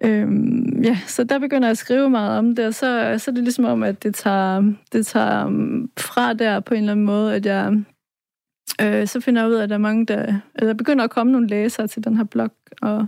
[0.04, 3.34] Øhm, ja, så der begynder jeg at skrive meget om det, og så, så er
[3.34, 5.44] det ligesom om, at det tager, det tager
[5.98, 7.72] fra der på en eller anden måde, at jeg
[8.82, 10.40] øh, så finder jeg ud af, at der er mange, der...
[10.54, 12.50] Eller der begynder at komme nogle læsere til den her blog,
[12.82, 13.06] og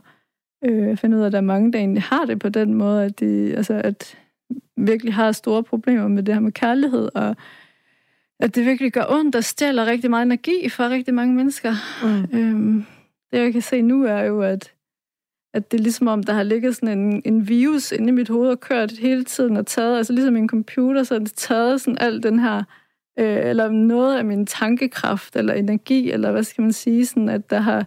[0.64, 3.04] øh, finder ud af, at der er mange, der egentlig har det på den måde,
[3.04, 4.18] at de altså, at
[4.76, 7.36] virkelig har store problemer med det her med kærlighed, og
[8.40, 11.74] at det virkelig gør ondt og stjæler rigtig meget energi fra rigtig mange mennesker.
[12.02, 12.38] Mm.
[12.38, 12.84] Øhm,
[13.32, 14.72] det, jeg kan se nu, er jo, at,
[15.54, 18.28] at det er ligesom om, der har ligget sådan en, en virus inde i mit
[18.28, 21.80] hoved og kørt hele tiden og taget, altså ligesom en computer, så har det taget
[21.80, 22.62] sådan al den her
[23.18, 27.50] øh, eller noget af min tankekraft eller energi, eller hvad skal man sige, sådan at
[27.50, 27.86] der har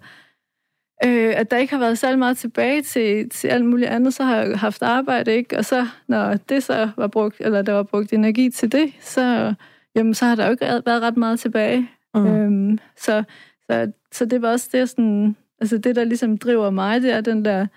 [1.05, 4.23] øh, at der ikke har været særlig meget tilbage til, til alt muligt andet, så
[4.23, 5.57] har jeg haft arbejde, ikke?
[5.57, 9.53] Og så, når det så var brugt, eller der var brugt energi til det, så,
[9.95, 11.89] jamen, så har der jo ikke været ret meget tilbage.
[12.15, 12.27] Mm.
[12.27, 13.23] Øhm, så,
[13.69, 17.21] så, så det var også det, sådan, altså det, der ligesom driver mig, det er
[17.21, 17.67] den der,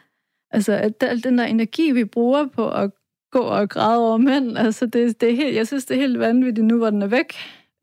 [0.50, 2.90] altså at den der energi, vi bruger på at
[3.34, 4.58] gå og græde over mænd.
[4.58, 7.06] Altså, det, det er helt, jeg synes, det er helt vanvittigt nu, hvor den er
[7.06, 7.34] væk.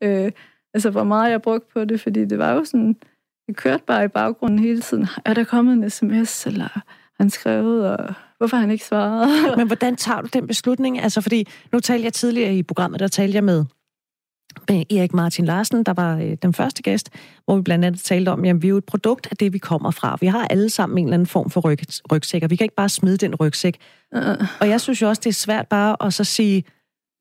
[0.02, 0.30] Øh,
[0.74, 2.96] altså, hvor meget jeg brugte på det, fordi det var jo sådan,
[3.46, 5.06] det kørte bare i baggrunden hele tiden.
[5.24, 6.80] Er der kommet en sms, eller
[7.20, 9.28] han skrevet, og hvorfor han ikke svaret?
[9.58, 11.00] Men hvordan tager du den beslutning?
[11.00, 13.64] Altså, fordi nu talte jeg tidligere i programmet, der talte jeg med
[14.68, 17.10] med Erik Martin Larsen, der var øh, den første gæst,
[17.44, 19.58] hvor vi blandt andet talte om, at vi er jo et produkt af det, vi
[19.58, 20.18] kommer fra.
[20.20, 21.78] Vi har alle sammen en eller anden form for ryg,
[22.12, 23.76] rygsæk, og vi kan ikke bare smide den rygsæk.
[24.16, 24.20] Uh.
[24.60, 26.64] Og jeg synes jo også, det er svært bare at så sige,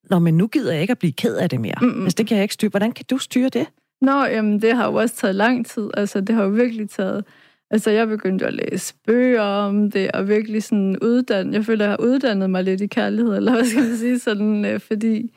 [0.09, 1.75] Nå, men nu gider jeg ikke at blive ked af det mere.
[1.81, 2.03] Mm-mm.
[2.03, 2.69] Altså, det kan jeg ikke styre.
[2.69, 3.67] Hvordan kan du styre det?
[4.01, 5.89] Nå, jamen, det har jo også taget lang tid.
[5.93, 7.25] Altså, det har jo virkelig taget...
[7.71, 11.53] Altså, jeg begyndte at læse bøger om det, og virkelig sådan uddanne...
[11.53, 14.65] Jeg føler, jeg har uddannet mig lidt i kærlighed, eller hvad skal man sige, sådan,
[14.65, 15.33] øh, fordi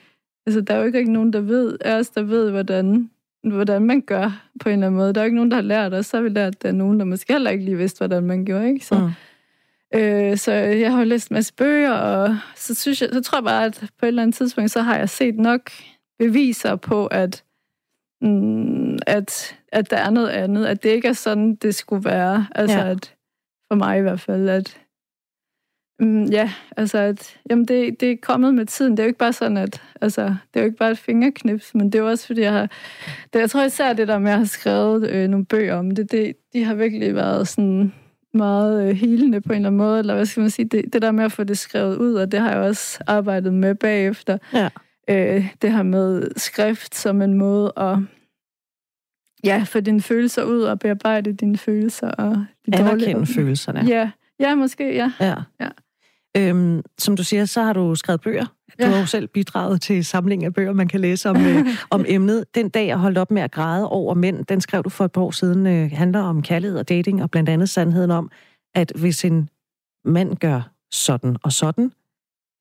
[0.47, 3.11] Altså, der er jo ikke nogen, der ved, af os, der ved, hvordan,
[3.43, 5.13] hvordan man gør på en eller anden måde.
[5.13, 6.07] Der er jo ikke nogen, der har lært os.
[6.07, 8.23] Så har vi lært, at der er nogen, der måske heller ikke lige vidste, hvordan
[8.23, 8.69] man gjorde.
[8.69, 8.87] Ikke?
[8.87, 9.99] Så, mm.
[9.99, 13.39] øh, så jeg har jo læst en masse bøger, og så, synes jeg, så tror
[13.39, 15.71] jeg bare, at på et eller andet tidspunkt, så har jeg set nok
[16.19, 17.45] beviser på, at,
[18.21, 20.67] mm, at, at der er noget andet.
[20.67, 22.47] At det ikke er sådan, det skulle være.
[22.55, 22.91] Altså, ja.
[22.91, 23.15] at
[23.69, 24.84] for mig i hvert fald, at
[26.01, 28.93] Mm, ja, altså, at, jamen det, det er kommet med tiden.
[28.93, 31.75] Det er jo ikke bare sådan, at altså, det er jo ikke bare et fingerknips,
[31.75, 32.71] men det er jo også, fordi jeg har...
[33.33, 35.91] Det, jeg tror især det der med, at jeg har skrevet øh, nogle bøger om
[35.91, 37.93] det, det, de har virkelig været sådan
[38.35, 41.03] meget øh, helende på en eller anden måde, eller hvad skal man sige, det, det
[41.03, 44.39] der med at få det skrevet ud, og det har jeg også arbejdet med bagefter.
[44.53, 44.69] Ja.
[45.09, 47.99] Øh, det her med skrift som en måde at
[49.45, 52.11] ja, få dine følelser ud og bearbejde dine følelser.
[52.11, 53.81] Og de Anerkende følelserne.
[53.87, 55.13] Ja, ja, måske, ja.
[55.21, 55.35] ja.
[55.61, 55.69] ja.
[56.37, 58.45] Øhm, som du siger, så har du skrevet bøger.
[58.45, 58.91] Du ja.
[58.91, 62.45] har jo selv bidraget til samling af bøger, man kan læse om, øh, om emnet.
[62.55, 65.13] Den dag, jeg holdt op med at græde over mænd, den skrev du for et
[65.13, 68.31] par år siden, øh, handler om kærlighed og dating, og blandt andet sandheden om,
[68.75, 69.49] at hvis en
[70.05, 71.93] mand gør sådan og sådan,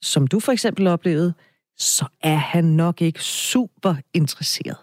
[0.04, 1.34] som du for eksempel oplevede,
[1.78, 4.78] så er han nok ikke super interesseret.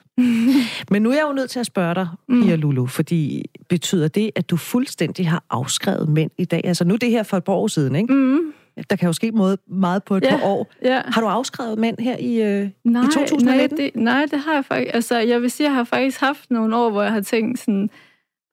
[0.90, 2.62] Men nu er jeg jo nødt til at spørge dig, Pia mm.
[2.62, 6.60] Lulu, fordi betyder det, at du fuldstændig har afskrevet mænd i dag?
[6.64, 8.14] Altså nu er det her for et par år siden, ikke?
[8.14, 8.52] Mm.
[8.90, 10.66] Der kan jo ske meget, meget på et ja, par år.
[10.82, 11.02] Ja.
[11.04, 13.48] Har du afskrevet mænd her i, øh, nej, i 2019?
[13.48, 14.94] Nej det, nej, det har jeg faktisk.
[14.94, 17.90] Altså, jeg vil sige, jeg har faktisk haft nogle år, hvor jeg har tænkt sådan,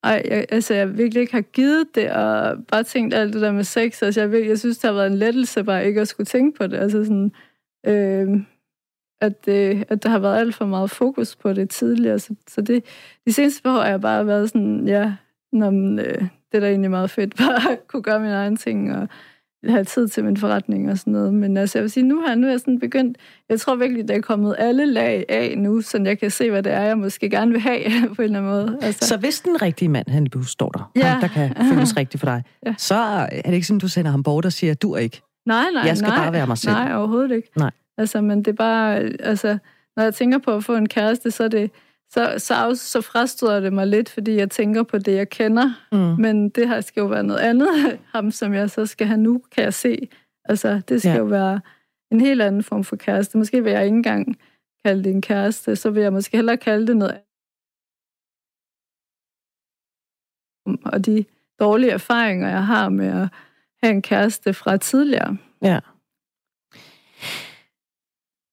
[0.03, 3.51] ej, jeg, altså, jeg virkelig ikke har givet det, og bare tænkt alt det der
[3.51, 4.03] med sex.
[4.03, 6.57] Altså, jeg, virkelig, jeg synes, det har været en lettelse bare ikke at skulle tænke
[6.57, 6.77] på det.
[6.77, 7.31] Altså sådan,
[7.87, 8.41] øh,
[9.21, 12.19] at, det, at der har været alt for meget fokus på det tidligere.
[12.19, 12.83] Så, så det,
[13.25, 15.13] de seneste par år har jeg bare været sådan, ja,
[15.51, 18.95] når, øh, det er da egentlig meget fedt, bare at kunne gøre mine egne ting,
[18.95, 19.07] og
[19.63, 21.33] have tid til min forretning og sådan noget.
[21.33, 23.17] Men altså, jeg vil sige, nu har nu er jeg sådan begyndt,
[23.49, 26.63] jeg tror virkelig, det er kommet alle lag af nu, så jeg kan se, hvad
[26.63, 27.79] det er, jeg måske gerne vil have
[28.15, 28.77] på en eller anden måde.
[28.81, 29.07] Altså.
[29.07, 31.07] Så hvis den rigtige mand, han står der, ja.
[31.07, 32.75] ham, der kan føles rigtigt for dig, ja.
[32.77, 35.21] så er det ikke sådan, du sender ham bort og siger, du er ikke.
[35.45, 36.73] Nej, nej, Jeg skal nej, bare være mig selv.
[36.73, 37.49] Nej, overhovedet ikke.
[37.57, 37.71] Nej.
[37.97, 39.57] Altså, men det er bare, altså,
[39.95, 41.71] når jeg tænker på at få en kæreste, så er det,
[42.09, 45.87] så, så, så frastøder det mig lidt, fordi jeg tænker på det, jeg kender.
[45.91, 46.21] Mm.
[46.21, 47.69] Men det her skal jo være noget andet,
[48.13, 50.09] ham som jeg så skal have nu, kan jeg se.
[50.45, 51.17] Altså, det skal ja.
[51.17, 51.61] jo være
[52.11, 53.37] en helt anden form for kæreste.
[53.37, 54.37] Måske vil jeg ikke engang
[54.85, 57.19] kalde det en kæreste, så vil jeg måske hellere kalde det noget
[60.85, 61.25] og de
[61.59, 63.29] dårlige erfaringer, jeg har med at
[63.83, 65.37] have en kæreste fra tidligere.
[65.61, 65.79] Ja.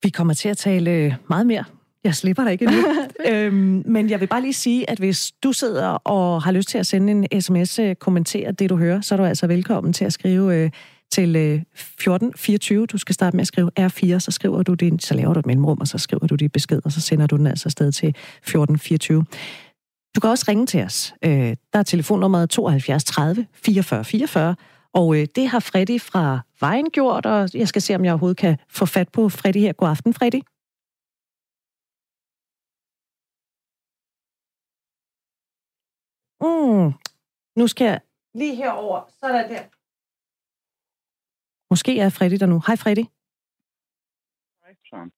[0.02, 1.64] Vi kommer til at tale meget mere.
[2.04, 2.84] Jeg slipper dig ikke endnu.
[3.30, 6.78] øhm, men jeg vil bare lige sige, at hvis du sidder og har lyst til
[6.78, 10.04] at sende en sms, øh, kommentere det, du hører, så er du altså velkommen til
[10.04, 10.70] at skrive øh,
[11.12, 12.86] til øh, 1424.
[12.86, 15.46] Du skal starte med at skrive R4, så skriver du din, så laver du et
[15.46, 18.08] mellemrum, og så skriver du dit besked, og så sender du den altså afsted til
[18.08, 19.24] 1424.
[20.14, 21.14] Du kan også ringe til os.
[21.24, 24.56] Øh, der er telefonnummeret 72 30 44 44,
[24.94, 28.36] og øh, det har Freddy fra Vejen gjort, og jeg skal se, om jeg overhovedet
[28.36, 29.72] kan få fat på Freddy her.
[29.72, 30.40] God aften, Freddy.
[36.44, 36.92] Mm.
[37.58, 38.00] Nu skal jeg
[38.34, 38.98] lige herover.
[39.08, 39.62] Så er der.
[41.70, 42.58] Måske er Freddy der nu.
[42.66, 43.04] Hej, Freddy.
[44.62, 45.10] Hej, Søren.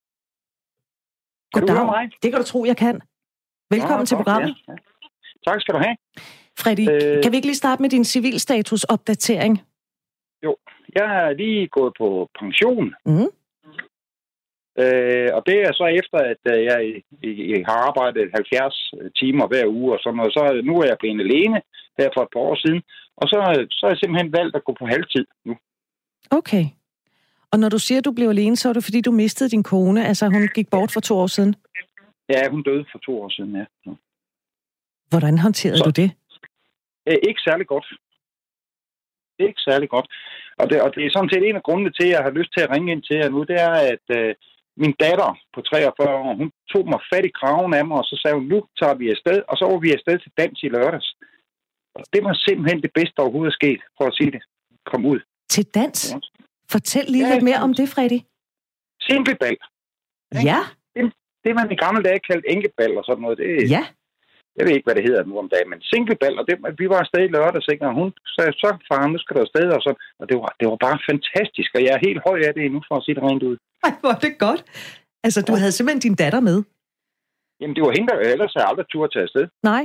[1.52, 2.10] Goddag.
[2.22, 3.00] Det kan du tro, jeg kan.
[3.70, 4.54] Velkommen ja, til programmet.
[4.68, 4.74] Ja.
[5.46, 5.96] Tak skal du have.
[6.62, 9.54] Freddy, øh, kan vi ikke lige starte med din civilstatus-opdatering?
[10.44, 10.56] Jo,
[10.96, 12.94] jeg er lige gået på pension.
[13.06, 13.30] Mm.
[14.82, 16.78] Øh, og det er så efter, at øh, jeg,
[17.52, 20.32] jeg har arbejdet 70 timer hver uge og sådan noget.
[20.32, 21.58] Så nu er jeg blevet alene
[21.98, 22.82] her for et par år siden.
[23.20, 23.36] Og så,
[23.70, 25.54] så er jeg simpelthen valgt at gå på halvtid nu.
[26.30, 26.64] Okay.
[27.52, 29.62] Og når du siger, at du blev alene, så er det fordi, du mistede din
[29.62, 30.06] kone.
[30.06, 31.54] Altså, hun gik bort for to år siden.
[32.28, 33.64] Ja, hun døde for to år siden, ja.
[35.10, 36.10] Hvordan håndterede så, du det?
[37.08, 37.86] Øh, ikke særlig godt.
[39.38, 40.06] Ikke særlig godt.
[40.58, 42.50] Og det, og det er sådan set en af grundene til, at jeg har lyst
[42.52, 44.34] til at ringe ind til jer nu, det er, at øh,
[44.82, 48.14] min datter på 43 år, hun tog mig fat i kraven af mig, og så
[48.22, 51.08] sagde hun, nu tager vi afsted, og så var vi afsted til dans i lørdags.
[51.96, 54.42] Og det var simpelthen det bedste, der overhovedet er sket, for at sige det.
[54.90, 55.20] Kom ud.
[55.54, 55.98] Til dans?
[56.70, 58.20] Fortæl lige ja, lidt mere om det, Freddy.
[59.08, 59.56] Simplebal.
[60.50, 60.60] Ja.
[60.94, 61.02] Det,
[61.44, 63.38] det man i gamle dage kaldte enkebal og sådan noget.
[63.38, 63.82] Det, ja.
[64.56, 66.98] Jeg ved ikke, hvad det hedder nu om dagen, men singlebal, og det, vi var
[67.02, 67.86] afsted i lørdags, ikke?
[67.88, 69.90] og hun sagde, så far, nu skal du afsted, og, så,
[70.20, 72.80] og det, var, det var bare fantastisk, og jeg er helt høj af det nu,
[72.88, 73.56] for at sige det rent ud.
[73.84, 74.62] Ej, hvor er det godt.
[75.26, 75.58] Altså, du ja.
[75.62, 76.58] havde simpelthen din datter med?
[77.60, 79.46] Jamen, det var hende, der ellers havde aldrig tur til afsted.
[79.72, 79.84] Nej.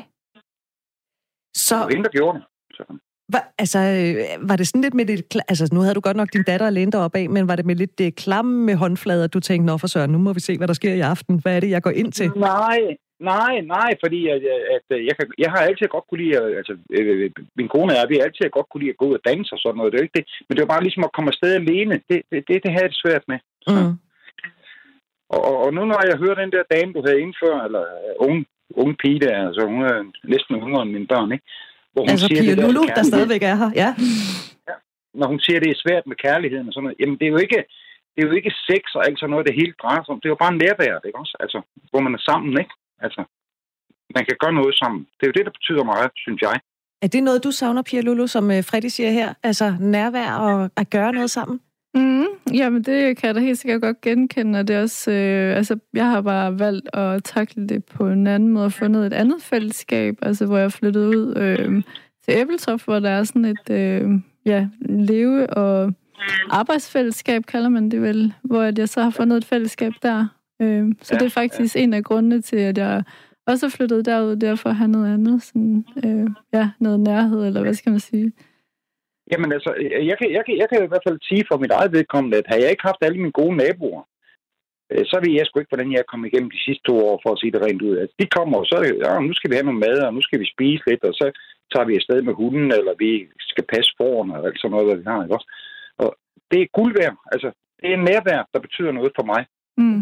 [1.66, 1.76] Så...
[1.76, 2.46] Det var hende, der gjorde det.
[2.78, 2.84] Så.
[3.32, 5.36] Hva, altså, øh, var det sådan lidt med det...
[5.48, 7.76] Altså, nu havde du godt nok din datter alene deroppe af, men var det med
[7.76, 10.68] lidt det klamme med håndflader, du tænkte, nå for søren, nu må vi se, hvad
[10.68, 11.40] der sker i aften.
[11.42, 12.32] Hvad er det, jeg går ind til?
[12.36, 12.80] Nej,
[13.34, 14.42] nej, nej, fordi at,
[14.76, 18.08] at, at jeg, kan, jeg har altid godt kunne lide, altså øh, min kone er,
[18.12, 19.98] vi har altid godt kunne lide at gå ud og danse og sådan noget, det
[20.00, 22.56] er ikke det, men det var bare ligesom at komme afsted alene, det, det, det,
[22.64, 23.40] det havde jeg det svært med.
[23.72, 23.94] Mm.
[25.36, 27.86] Og, og, nu når jeg hører den der dame, du havde indført, eller
[28.26, 28.46] unge,
[28.82, 29.98] unge pige der, altså hun er
[30.34, 31.46] næsten yngre end mine børn, ikke?
[31.94, 33.90] Hvor hun altså siger Pia Lulu, der, der stadigvæk er her, ja.
[34.70, 34.76] ja.
[35.20, 37.34] Når hun siger, at det er svært med kærligheden og sådan noget, jamen det er
[37.36, 37.60] jo ikke,
[38.14, 40.20] det er jo ikke sex og alt sådan noget, det hele drejer sig om.
[40.20, 41.36] Det er jo bare nærvær, ikke også?
[41.44, 41.60] Altså,
[41.92, 42.74] hvor man er sammen, ikke?
[43.06, 43.22] Altså,
[44.16, 45.02] man kan gøre noget sammen.
[45.18, 46.60] Det er jo det, der betyder meget, synes jeg.
[47.02, 49.34] Er det noget, du savner, Pia Lulu, som øh, Freddy siger her?
[49.44, 51.60] Altså nærvær og at gøre noget sammen?
[51.94, 55.58] Mm, jamen, det kan jeg da helt sikkert godt genkende, og det er også, øh,
[55.58, 59.14] altså, jeg har bare valgt at takle det på en anden måde, og fundet et
[59.14, 61.84] andet fællesskab, altså, hvor jeg flyttede ud øh,
[62.26, 64.10] til Æbeltoft, hvor der er sådan et, øh,
[64.46, 65.94] ja, leve- og
[66.50, 70.28] arbejdsfællesskab, kalder man det vel, hvor jeg så har fundet et fællesskab der.
[70.62, 71.82] Øh, så ja, det er faktisk ja.
[71.82, 73.04] en af grundene til, at jeg
[73.48, 77.74] også er flyttet derud, derfor have noget andet, sådan, øh, ja, noget nærhed, eller hvad
[77.74, 78.32] skal man sige.
[79.32, 79.72] Jamen altså,
[80.10, 82.48] jeg kan, jeg, kan, jeg kan i hvert fald sige for mit eget vedkommende, at
[82.48, 84.04] har jeg ikke haft alle mine gode naboer,
[84.92, 87.32] øh, så ved jeg sgu ikke, hvordan jeg kommet igennem de sidste to år, for
[87.32, 87.98] at sige det rent ud.
[87.98, 90.40] Altså, de kommer, og så ja, nu skal vi have noget mad, og nu skal
[90.40, 91.26] vi spise lidt, og så
[91.72, 93.12] tager vi afsted med hunden, eller vi
[93.52, 95.50] skal passe forerne, og alt sådan noget, hvad vi har, ikke også?
[96.04, 96.10] Og
[96.52, 97.16] det er guld værd.
[97.34, 97.50] Altså,
[97.82, 99.42] det er nærvær, der betyder noget for mig.
[99.78, 100.02] Mm.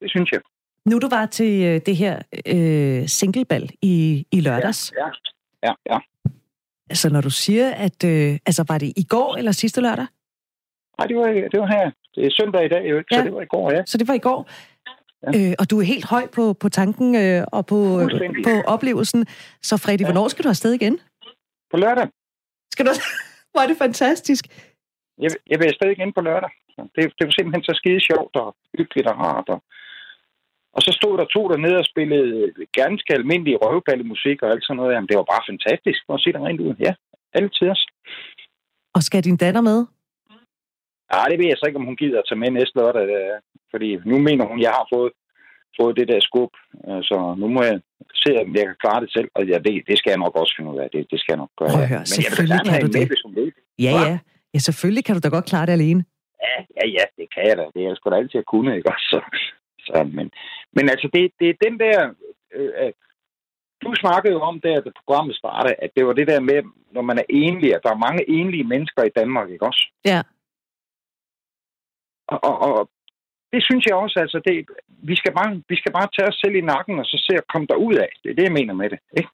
[0.00, 0.40] Det synes jeg.
[0.84, 4.92] Nu du var til øh, det her øh, singlebal i, i lørdags.
[4.98, 5.94] Ja, ja, ja.
[5.94, 5.98] ja.
[6.90, 8.04] Altså, når du siger, at...
[8.04, 10.06] Øh, altså, var det i går eller sidste lørdag?
[10.98, 11.90] Nej, det var, det var her.
[12.14, 13.14] Det er søndag i dag, jo ikke?
[13.14, 13.18] Ja.
[13.18, 13.82] Så det var i går, ja.
[13.86, 14.50] Så det var i går?
[15.22, 15.50] Ja.
[15.50, 17.78] Øh, og du er helt høj på, på tanken øh, og på,
[18.44, 19.26] på oplevelsen.
[19.62, 20.06] Så Freddy, ja.
[20.06, 20.98] hvornår skal du afsted igen?
[21.70, 22.08] På lørdag.
[22.72, 22.92] Skal du...
[23.52, 24.44] Hvor er det fantastisk.
[25.18, 26.50] Jeg, jeg vil afsted igen på lørdag.
[26.94, 29.48] Det, det var simpelthen så skide sjovt og hyggeligt og rart.
[29.48, 29.62] Og,
[30.76, 34.94] og så stod der to dernede og spillede ganske almindelig røvballemusik og alt sådan noget.
[34.94, 36.74] Jamen, det var bare fantastisk, at se det rent ud.
[36.86, 36.92] Ja,
[37.36, 37.76] alle tider.
[38.96, 39.78] Og skal din datter med?
[41.12, 43.04] Ja, det ved jeg så ikke, om hun gider at tage med næste lørdag.
[43.72, 45.12] Fordi nu mener hun, at jeg har fået
[45.80, 46.52] fået det der skub.
[47.08, 47.76] Så nu må jeg
[48.24, 49.28] se, om jeg kan klare det selv.
[49.36, 50.88] Og ja, det, det skal jeg nok også finde ud af.
[50.94, 51.70] Det, det skal jeg nok gøre.
[51.74, 53.00] Prøv at høre, Men jeg vil selvfølgelig gerne kan have du en det.
[53.02, 53.48] nabbe som ved.
[53.86, 54.14] Ja, ja.
[54.54, 56.02] Ja, selvfølgelig kan du da godt klare det alene.
[56.46, 57.64] Ja, ja, ja, det kan jeg da.
[57.74, 59.16] Det er jeg sgu da altid at kunne, ikke også?
[59.88, 60.30] Så, så, men,
[60.76, 61.98] men altså, det, det er den der...
[62.52, 62.92] Øh,
[63.84, 66.58] du snakkede jo om, der, da programmet startede, at det var det der med,
[66.96, 69.84] når man er enlig, at der er mange enlige mennesker i Danmark, ikke også?
[70.04, 70.20] Ja.
[72.28, 72.90] Og, og, og
[73.52, 74.54] det synes jeg også, altså, det,
[75.10, 77.48] vi, skal bare, vi skal bare tage os selv i nakken og så se at
[77.52, 78.10] komme derud af.
[78.22, 78.98] Det er det, jeg mener med det.
[79.18, 79.30] Ikke?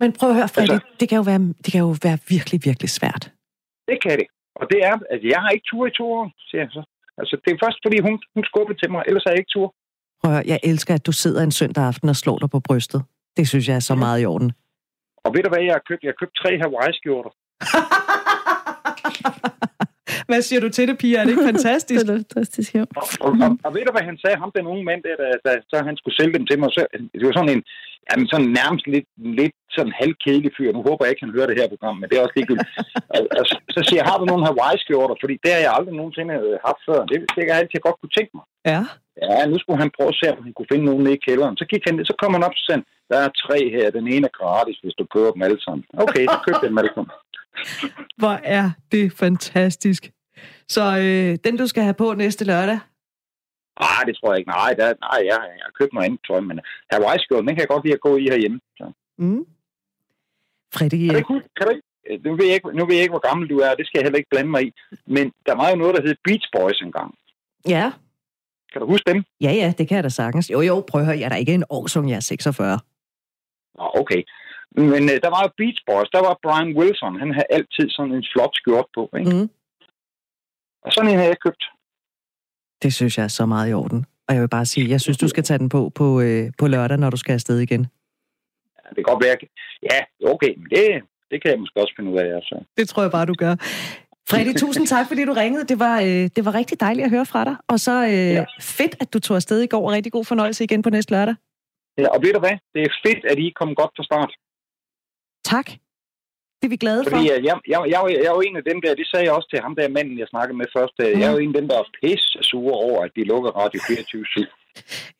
[0.00, 2.58] Men prøv at høre, Freddy, Altså- det, kan jo være, det kan jo være virkelig,
[2.68, 3.24] virkelig svært.
[3.88, 4.28] Det kan det.
[4.60, 6.82] Og det er, at jeg har ikke tur i to år, siger jeg så.
[7.20, 9.68] Altså, det er først, fordi hun, hun skubbede til mig, ellers har jeg ikke tur.
[10.22, 13.00] Prøv jeg elsker, at du sidder en søndag aften og slår dig på brystet.
[13.36, 14.52] Det synes jeg er så meget i orden.
[15.24, 16.02] Og ved du hvad, jeg har købt?
[16.02, 17.32] Jeg har købt tre Hawaii-skjorter.
[20.30, 21.16] Hvad siger du til det, Pia?
[21.18, 22.02] Er det ikke fantastisk?
[22.06, 22.84] Det er fantastisk, jo.
[23.00, 24.36] Og, og, og, og, ved du, hvad han sagde?
[24.42, 26.68] Ham, den unge mand, der, der, der, så han skulle sælge dem til mig.
[26.76, 26.80] Så,
[27.18, 27.62] det var sådan en,
[28.08, 29.08] jamen, sådan nærmest lidt,
[29.40, 30.70] lidt sådan halvkedelig fyr.
[30.72, 32.70] Nu håber jeg ikke, han hører det her program, men det er også ligegyldigt.
[33.14, 35.16] og, og, så, så siger jeg, har du nogle Hawaii-skjorter?
[35.22, 37.00] Fordi det har jeg aldrig nogensinde øh, haft før.
[37.10, 38.44] Det, det kan jeg altid godt kunne tænke mig.
[38.72, 38.82] Ja.
[39.22, 41.56] Ja, nu skulle han prøve at se, om han kunne finde nogen nede i kælderen.
[41.60, 43.86] Så gik han så kom han op og sagde, der er tre her.
[43.98, 45.84] Den ene er gratis, hvis du køber dem alle sammen.
[46.04, 47.12] Okay, så jeg dem alle sammen.
[48.20, 50.02] Hvor er det fantastisk.
[50.68, 52.78] Så øh, den, du skal have på næste lørdag,
[53.80, 54.50] Nej, det tror jeg ikke.
[54.50, 56.60] Nej, der, nej jeg, jeg har købt noget andet tøj, men
[56.92, 58.60] Hawaii-skjorten, den kan jeg godt lide at gå i herhjemme.
[58.78, 58.84] Så.
[59.18, 59.44] Mm.
[60.74, 61.72] Freddy, Kan du ikke, kan du
[62.10, 63.86] øh, nu, ved jeg ikke, nu ved jeg ikke, hvor gammel du er, og det
[63.86, 64.70] skal jeg heller ikke blande mig i.
[65.06, 67.10] Men der var jo noget, der hed Beach Boys engang.
[67.68, 67.86] ja,
[68.72, 69.24] Kan du huske dem?
[69.40, 70.50] ja, ja, det kan jeg da sagtens.
[70.50, 72.78] Jo, jo, prøv at høre, jeg er da ikke en årsung, jeg er 46.
[73.78, 74.22] Nå, okay.
[74.76, 77.18] Men øh, der var jo Beach Boys, der var Brian Wilson.
[77.22, 79.02] Han havde altid sådan en flot skjort på.
[79.18, 79.30] Ikke?
[79.30, 79.48] Mm.
[80.86, 81.64] Og sådan en havde jeg købt.
[82.82, 84.06] Det synes jeg er så meget i orden.
[84.28, 86.66] Og jeg vil bare sige, jeg synes, du skal tage den på på, øh, på
[86.66, 87.80] lørdag, når du skal afsted igen.
[88.76, 89.36] Ja, det kan godt være,
[89.82, 89.98] Ja,
[90.34, 92.28] okay, men det, det kan jeg måske også finde ud af.
[92.38, 92.64] Altså.
[92.76, 93.54] Det tror jeg bare, du gør.
[94.30, 95.64] Freddy, tusind tak, fordi du ringede.
[95.64, 97.56] Det var, øh, det var rigtig dejligt at høre fra dig.
[97.68, 98.10] Og så øh.
[98.10, 98.44] Ja.
[98.60, 99.86] fedt, at du tog afsted i går.
[99.86, 101.34] Og rigtig god fornøjelse igen på næste lørdag.
[101.98, 102.56] Ja, og ved du hvad?
[102.74, 104.32] Det er fedt, at I kom godt fra start.
[105.44, 105.66] Tak.
[106.58, 107.10] Det er vi glade for.
[107.10, 109.24] Fordi øh, jeg, jeg, jeg, jeg, jeg er jo en af dem der, det sagde
[109.26, 110.94] jeg også til ham der manden, jeg snakkede med først.
[110.98, 111.20] Mm.
[111.20, 113.80] Jeg er jo en af dem, der er pisse sure over, at de lukker Radio
[113.88, 114.24] 24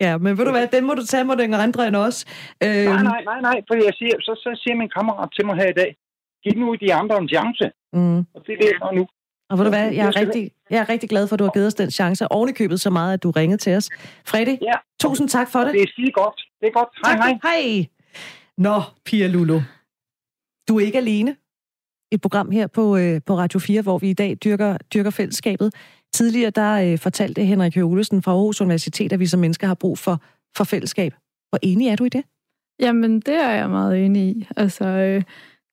[0.04, 2.18] Ja, men ved du hvad, den må du tage mod den andre end os.
[2.64, 5.56] Øhm, Nej, nej, nej, nej, fordi jeg siger, så, så siger min kammerat til mig
[5.56, 5.90] her i dag,
[6.44, 7.64] giv nu de andre en chance.
[7.92, 8.18] Mm.
[8.34, 9.06] Og det er det, jeg nu.
[9.50, 11.50] Og ved du hvad, jeg er, rigtig, jeg er rigtig glad for, at du har
[11.50, 12.24] givet os den chance.
[12.48, 13.90] I købet så meget, at du ringede til os.
[14.26, 15.72] Freddy, Ja, tusind tak for det.
[15.74, 16.40] det er skide godt.
[16.60, 16.88] Det er godt.
[17.06, 17.24] Hej, Tak.
[17.24, 17.62] hej.
[17.62, 17.86] Hej.
[18.58, 19.60] Nå, Pia Lulu.
[20.68, 21.36] Du er ikke alene.
[22.12, 25.74] Et program her på, øh, på Radio 4, hvor vi i dag dyrker, dyrker fællesskabet.
[26.14, 29.98] Tidligere der øh, fortalte Henrik Høgh fra Aarhus Universitet, at vi som mennesker har brug
[29.98, 30.22] for,
[30.56, 31.14] for fællesskab.
[31.50, 32.22] Hvor enig er du i det?
[32.80, 34.46] Jamen, det er jeg meget enig i.
[34.56, 35.22] Altså, øh,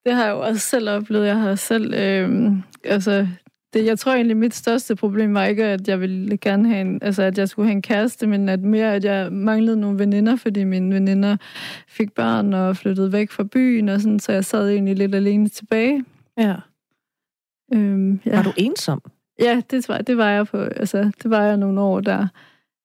[0.06, 1.26] det har jeg jo også selv oplevet.
[1.26, 1.94] Jeg har selv...
[1.94, 2.52] Øh,
[2.84, 3.28] altså,
[3.74, 6.98] det, jeg tror egentlig, mit største problem var ikke, at jeg ville gerne have en,
[7.02, 10.36] altså, at jeg skulle have en kæreste, men at mere, at jeg manglede nogle veninder,
[10.36, 11.36] fordi mine veninder
[11.88, 15.48] fik børn og flyttede væk fra byen, og sådan, så jeg sad egentlig lidt alene
[15.48, 16.04] tilbage.
[16.38, 16.54] Ja.
[17.74, 18.36] Øhm, ja.
[18.36, 19.02] Var du ensom?
[19.40, 20.58] Ja, det var, det var jeg på.
[20.58, 22.26] Altså, det var jeg nogle år der.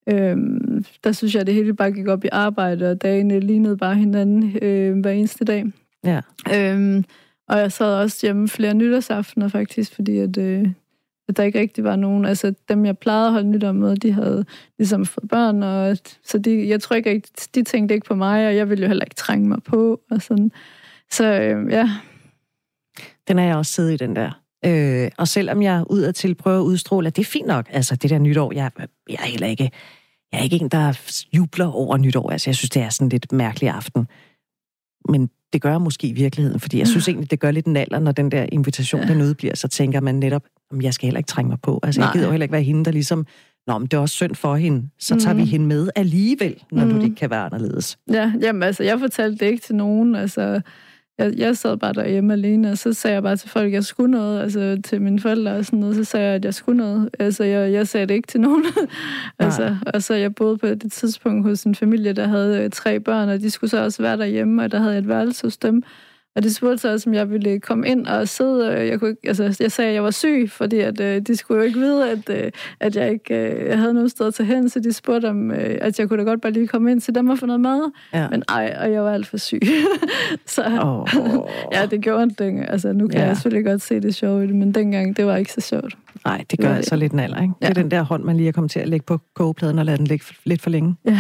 [0.09, 3.77] Øhm, der synes jeg, at det hele bare gik op i arbejde, og dagene lignede
[3.77, 5.65] bare hinanden øh, hver eneste dag.
[6.03, 6.21] Ja.
[6.55, 7.03] Øhm,
[7.49, 10.67] og jeg sad også hjemme flere nytårsaftener faktisk, fordi at, øh,
[11.27, 12.25] at der ikke rigtig var nogen.
[12.25, 14.45] Altså dem, jeg plejede at holde nytår med, de havde
[14.77, 18.47] ligesom fået børn, og så de, jeg tror ikke, at de tænkte ikke på mig,
[18.47, 20.01] og jeg ville jo heller ikke trænge mig på.
[20.11, 20.51] Og sådan.
[21.11, 21.89] Så øh, ja,
[23.27, 24.41] Den er jeg også siddet i, den der.
[24.65, 28.09] Øh, og selvom jeg udadtil prøver at udstråle, at det er fint nok, altså det
[28.09, 28.71] der nytår, jeg,
[29.09, 29.71] jeg er heller ikke,
[30.31, 30.99] jeg er ikke en, der
[31.33, 32.31] jubler over nytår.
[32.31, 34.07] Altså jeg synes, det er sådan lidt mærkelig aften.
[35.09, 37.77] Men det gør jeg måske i virkeligheden, fordi jeg synes egentlig, det gør lidt en
[37.77, 39.07] alder, når den der invitation, Ja.
[39.07, 41.79] den udbliver, så tænker man netop, "Jamen, jeg skal heller ikke trænge mig på.
[41.83, 42.13] Altså jeg Nej.
[42.13, 43.25] gider jo heller ikke være hende, der ligesom,
[43.67, 45.43] Nå, men det er også synd for hende, så tager Mhm.
[45.43, 46.95] vi hende med alligevel, når nu Mhm.
[46.99, 47.97] det ikke kan være anderledes.
[48.11, 50.15] Ja, jamen altså, jeg fortalte det ikke til nogen.
[50.15, 50.61] Altså,
[51.19, 53.83] jeg, jeg sad bare derhjemme alene, og så sagde jeg bare til folk, at jeg
[53.83, 56.77] skulle noget, altså til mine forældre og sådan noget, så sagde jeg, at jeg skulle
[56.77, 57.09] noget.
[57.19, 58.65] Altså, jeg, jeg sagde det ikke til nogen.
[59.39, 62.99] altså, og så jeg boede på det tidspunkt hos en familie, der havde øh, tre
[62.99, 65.57] børn, og de skulle så også være derhjemme, og der havde jeg et værelse hos
[65.57, 65.83] dem.
[66.35, 68.73] Og de spurgte så også, om jeg ville komme ind og sidde.
[68.73, 71.35] øh, Jeg, kunne ikke, altså, jeg sagde, at jeg var syg, fordi at, øh, de
[71.35, 74.33] skulle jo ikke vide, at, øh, at jeg ikke øh, jeg havde noget sted at
[74.33, 74.69] tage hen.
[74.69, 77.15] Så de spurgte, om, øh, at jeg kunne da godt bare lige komme ind til
[77.15, 77.91] dem og få noget mad.
[78.13, 78.27] Ja.
[78.29, 79.61] Men ej, og jeg var alt for syg.
[80.45, 81.07] så Åh.
[81.73, 82.69] ja, det gjorde ondt dengang.
[82.69, 83.25] Altså, nu kan ja.
[83.25, 85.97] jeg selvfølgelig godt se det sjove i det, men dengang, det var ikke så sjovt.
[86.25, 87.53] Nej, det gør altså lidt en alder, ikke?
[87.61, 87.67] Ja.
[87.67, 89.85] Det er den der hånd, man lige er kommet til at lægge på kogepladen og
[89.85, 90.95] lade den ligge lidt for længe.
[91.05, 91.11] Ja.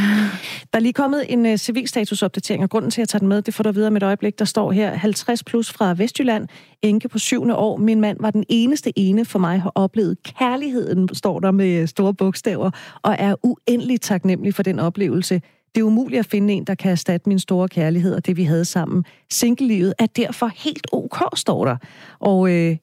[0.73, 3.41] Der er lige kommet en uh, civilstatusopdatering, og grunden til, at jeg tager den med,
[3.41, 4.39] det får du videre med et øjeblik.
[4.39, 6.47] Der står her, 50 plus fra Vestjylland,
[6.81, 7.77] enke på syvende år.
[7.77, 11.87] Min mand var den eneste ene for mig, har oplevet kærligheden, står der med øh,
[11.87, 12.71] store bogstaver,
[13.03, 15.41] og er uendelig taknemmelig for den oplevelse.
[15.75, 18.43] Det er umuligt at finde en, der kan erstatte min store kærlighed og det, vi
[18.43, 19.05] havde sammen.
[19.31, 21.77] Singlelivet er derfor helt ok, står der.
[22.19, 22.77] Og øh,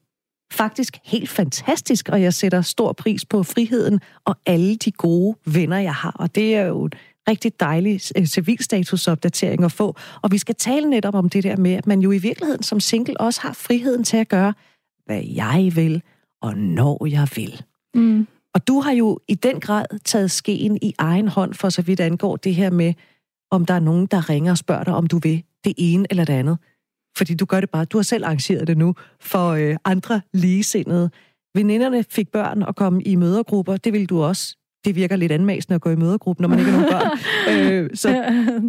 [0.53, 5.79] faktisk helt fantastisk, og jeg sætter stor pris på friheden og alle de gode venner,
[5.79, 6.11] jeg har.
[6.11, 6.93] Og det er jo en
[7.29, 9.97] rigtig dejlig øh, civilstatusopdatering at få.
[10.23, 12.81] Og vi skal tale netop om det der med, at man jo i virkeligheden som
[12.81, 14.55] single også har friheden til at gøre,
[15.07, 16.03] hvad jeg vil,
[16.43, 17.63] og når jeg vil.
[17.95, 18.27] Mm.
[18.55, 22.01] Og du har jo i den grad taget skeen i egen hånd, for så vidt
[22.01, 22.95] angår det her med,
[23.51, 26.25] om der er nogen, der ringer og spørger dig, om du vil det ene eller
[26.25, 26.59] det andet.
[27.17, 27.85] Fordi du gør det bare.
[27.85, 31.11] Du har selv arrangeret det nu for øh, andre ligesindede.
[31.55, 33.77] Veninderne fik børn og kom i mødergrupper.
[33.77, 34.57] Det vil du også.
[34.85, 37.19] Det virker lidt anmæsende at gå i mødergruppe, når man ikke har nogen børn.
[37.73, 38.25] øh, så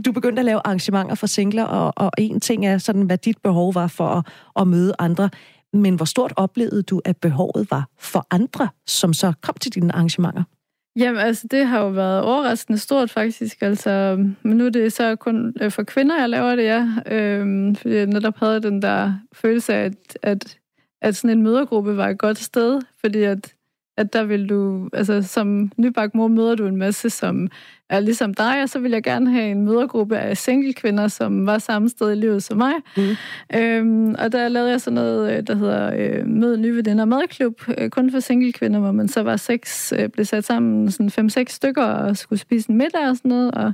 [0.05, 3.37] du begyndte at lave arrangementer for singler, og, og en ting er sådan, hvad dit
[3.43, 4.25] behov var for at,
[4.61, 5.29] at møde andre.
[5.73, 9.95] Men hvor stort oplevede du, at behovet var for andre, som så kom til dine
[9.95, 10.43] arrangementer?
[10.97, 13.61] Jamen, altså, det har jo været overraskende stort, faktisk.
[13.61, 16.87] Altså, men nu er det så kun øh, for kvinder, jeg laver det, ja.
[17.05, 20.57] Øhm, fordi jeg netop havde den der følelse af, at, at,
[21.01, 23.53] at sådan en mødergruppe var et godt sted, fordi at,
[23.97, 27.47] at der vil du, altså som nybagt mor møder du en masse, som
[27.89, 31.45] er ligesom dig, og så vil jeg gerne have en mødergruppe af single kvinder, som
[31.45, 32.73] var samme sted i livet som mig.
[32.97, 33.03] Mm.
[33.55, 37.61] Øhm, og der lavede jeg sådan noget, øh, der hedder øh, Mød nye veninder madklub,
[37.77, 41.09] øh, kun for single kvinder, hvor man så var seks, øh, blev sat sammen sådan
[41.09, 43.73] fem-seks stykker og skulle spise en middag og sådan noget, og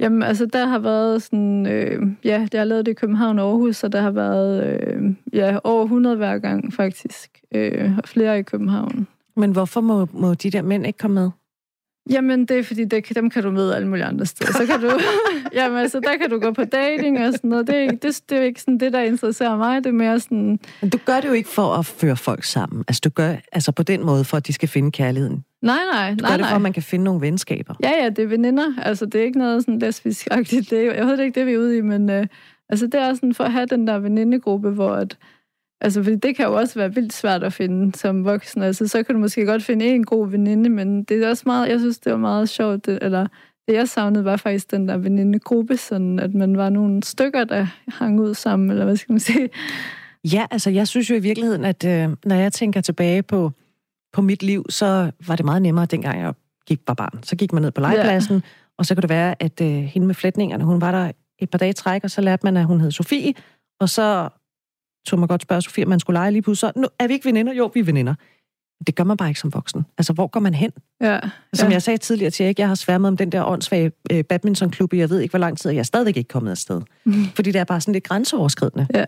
[0.00, 3.50] Jamen, altså, der har været sådan, øh, ja, jeg har lavet det i København og
[3.50, 5.02] Aarhus, så der har været, øh,
[5.32, 7.30] ja, over 100 hver gang, faktisk.
[7.54, 9.06] Øh, og flere i København.
[9.36, 11.30] Men hvorfor må, må de der mænd ikke komme med?
[12.10, 14.52] Jamen, det er fordi, det, dem kan du møde alle mulige andre steder.
[14.52, 14.90] Så kan du,
[15.58, 17.66] jamen, altså, der kan du gå på dating og sådan noget.
[17.66, 19.84] Det er, det, det er ikke sådan det, der interesserer mig.
[19.84, 22.84] Det er mere sådan, Men du gør det jo ikke for at føre folk sammen.
[22.88, 25.44] Altså, du gør altså på den måde, for at de skal finde kærligheden.
[25.62, 26.56] nej, nej, Du nej, gør det for, nej.
[26.56, 27.74] at man kan finde nogle venskaber.
[27.82, 28.74] Ja, ja, det er veninder.
[28.82, 30.70] Altså, det er ikke noget sådan lesbisk-agtigt.
[30.70, 32.26] Det er, jeg ved ikke, det vi er ude i, men øh,
[32.68, 35.16] altså, det er sådan for at have den der venindegruppe, hvor at,
[35.80, 38.62] altså, fordi det kan jo også være vildt svært at finde som voksen.
[38.62, 41.68] Altså, så kan du måske godt finde en god veninde, men det er også meget,
[41.68, 43.26] jeg synes, det var meget sjovt, det, eller
[43.68, 47.66] det jeg savnede var faktisk den der venindegruppe, sådan at man var nogle stykker, der
[47.88, 49.48] hang ud sammen, eller hvad skal man sige.
[50.32, 53.52] Ja, altså jeg synes jo i virkeligheden, at øh, når jeg tænker tilbage på,
[54.12, 56.34] på mit liv, så var det meget nemmere, dengang jeg
[56.66, 57.22] gik var barn.
[57.22, 58.40] Så gik man ned på legepladsen, ja.
[58.78, 61.58] og så kunne det være, at øh, hende med flætningerne, hun var der et par
[61.58, 63.34] dage træk, og så lærte man, at hun hed Sofie,
[63.80, 64.28] og så
[65.06, 66.72] tog man godt spørge Sofie, man skulle lege lige pludselig.
[66.74, 67.52] Så, nu, er vi ikke veninder?
[67.52, 68.14] Jo, vi er veninder.
[68.86, 69.86] Det gør man bare ikke som voksen.
[69.98, 70.70] Altså, hvor går man hen?
[71.00, 71.20] Ja,
[71.52, 71.72] Som ja.
[71.72, 75.10] jeg sagde tidligere til Erik, jeg har sværmet om den der åndssvage øh, badmintonklub, jeg
[75.10, 76.80] ved ikke, hvor lang tid, og jeg er stadigvæk ikke kommet afsted.
[77.04, 77.24] Mm.
[77.34, 78.86] Fordi det er bare sådan lidt grænseoverskridende.
[78.94, 79.04] Ja.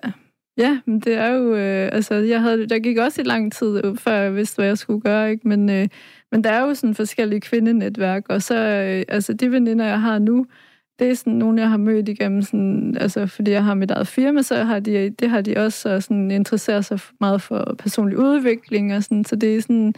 [0.59, 3.85] Ja, men det er jo, øh, altså, jeg havde, der gik også i lang tid,
[3.85, 5.49] øh, før jeg vidste, hvad jeg skulle gøre, ikke?
[5.49, 5.89] Men, øh,
[6.33, 10.19] men der er jo sådan forskellige kvindenetværk, og så, øh, altså, de veninder, jeg har
[10.19, 10.47] nu,
[10.99, 14.07] det er sådan nogle, jeg har mødt igennem, sådan, altså, fordi jeg har mit eget
[14.09, 18.19] firma, så har de, det har de også, og sådan, interesserer sig meget for personlig
[18.19, 19.95] udvikling, og sådan, så det er sådan,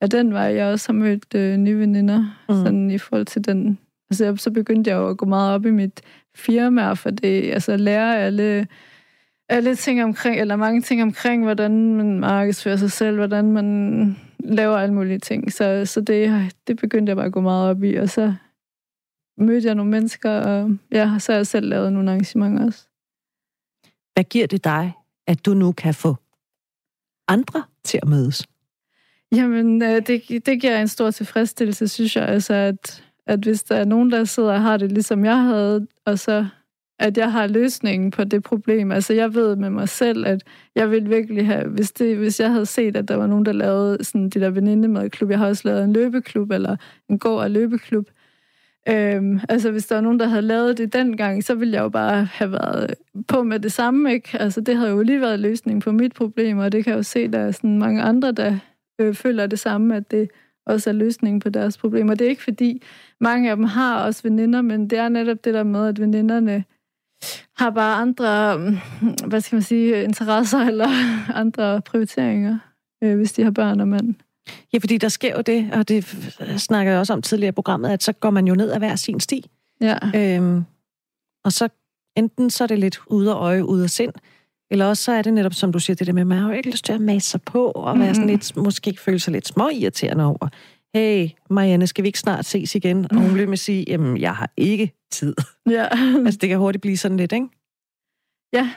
[0.00, 2.54] af den vej, jeg også har mødt øh, nye veninder, Mm.
[2.54, 3.78] sådan i forhold til den,
[4.10, 6.00] altså, så begyndte jeg jo at gå meget op i mit
[6.36, 8.66] firma, for det, altså, at lære alle
[9.48, 14.76] alle ting omkring, eller mange ting omkring, hvordan man markedsfører sig selv, hvordan man laver
[14.76, 15.52] alle mulige ting.
[15.52, 18.34] Så, så det, det begyndte jeg bare at gå meget op i, og så
[19.38, 22.88] mødte jeg nogle mennesker, og ja, så har jeg selv lavet nogle arrangementer også.
[24.14, 24.92] Hvad giver det dig,
[25.26, 26.16] at du nu kan få
[27.28, 28.46] andre til at mødes?
[29.32, 32.28] Jamen, øh, det, det giver en stor tilfredsstillelse, synes jeg.
[32.28, 35.86] Altså, at, at hvis der er nogen, der sidder og har det, ligesom jeg havde,
[36.06, 36.46] og så
[36.98, 38.92] at jeg har løsningen på det problem.
[38.92, 40.42] Altså, jeg ved med mig selv, at
[40.74, 41.68] jeg vil virkelig have...
[41.68, 44.50] Hvis, det, hvis jeg havde set, at der var nogen, der lavede sådan de der
[44.50, 46.76] venindemadklub, jeg har også lavet en løbeklub, eller
[47.08, 48.08] en gård- og løbeklub.
[48.88, 51.88] Øhm, altså, hvis der var nogen, der havde lavet det dengang, så ville jeg jo
[51.88, 52.94] bare have været
[53.28, 54.38] på med det samme, ikke?
[54.38, 57.02] Altså, det havde jo lige været løsningen på mit problem, og det kan jeg jo
[57.02, 58.58] se, der er sådan mange andre, der
[59.00, 60.30] øh, føler det samme, at det
[60.66, 62.14] også er løsningen på deres problemer.
[62.14, 62.82] Det er ikke fordi,
[63.20, 66.64] mange af dem har også veninder, men det er netop det der med, at veninderne
[67.56, 68.58] har bare andre,
[69.26, 70.88] hvad skal man sige, interesser eller
[71.42, 72.58] andre prioriteringer,
[73.04, 74.14] øh, hvis de har børn og mand.
[74.72, 76.04] Ja, fordi der sker jo det, og det
[76.56, 78.96] snakker jeg også om tidligere i programmet, at så går man jo ned ad hver
[78.96, 79.50] sin sti.
[79.80, 80.64] Ja, Øhm,
[81.44, 81.68] og så
[82.16, 84.12] enten så er det lidt ude af øje, ude af sind,
[84.70, 86.48] Eller også så er det netop, som du siger, det der med, at man har
[86.48, 89.18] jo ikke lyst til at masse sig på, og være sådan lidt, måske ikke føle
[89.18, 90.48] sig lidt små irriterende over.
[90.94, 93.06] Hey, Marianne, skal vi ikke snart ses igen?
[93.10, 95.34] Og hun bliver med at sige, jamen, jeg har ikke tid.
[95.70, 95.88] Ja.
[96.26, 97.46] Altså, det kan hurtigt blive sådan lidt, ikke?
[98.52, 98.70] ja.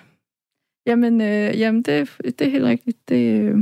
[0.88, 3.10] Jamen, øh, jamen det, det er helt rigtigt.
[3.10, 3.58] Det, øh,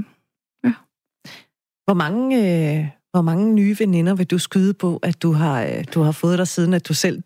[1.85, 2.37] Hvor mange,
[2.77, 6.11] øh, hvor mange nye veninder vil du skyde på, at du har, øh, du har
[6.11, 7.21] fået dig siden, at du selv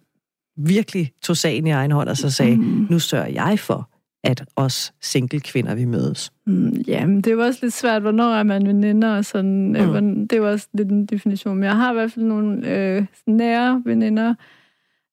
[0.57, 2.87] virkelig tog sagen i egen hånd og så sagde, Mm.
[2.89, 3.89] nu sørger jeg for,
[4.23, 6.31] at os single kvinder, vi mødes.
[6.47, 9.63] Mm, ja, men det er jo også lidt svært, hvornår er man veninder, og sådan,
[9.67, 9.69] mm.
[9.69, 9.75] Mm.
[9.75, 11.55] øh, hvorn- det er jo også lidt en definition.
[11.55, 14.33] Men jeg har i hvert fald nogle øh, nære veninder,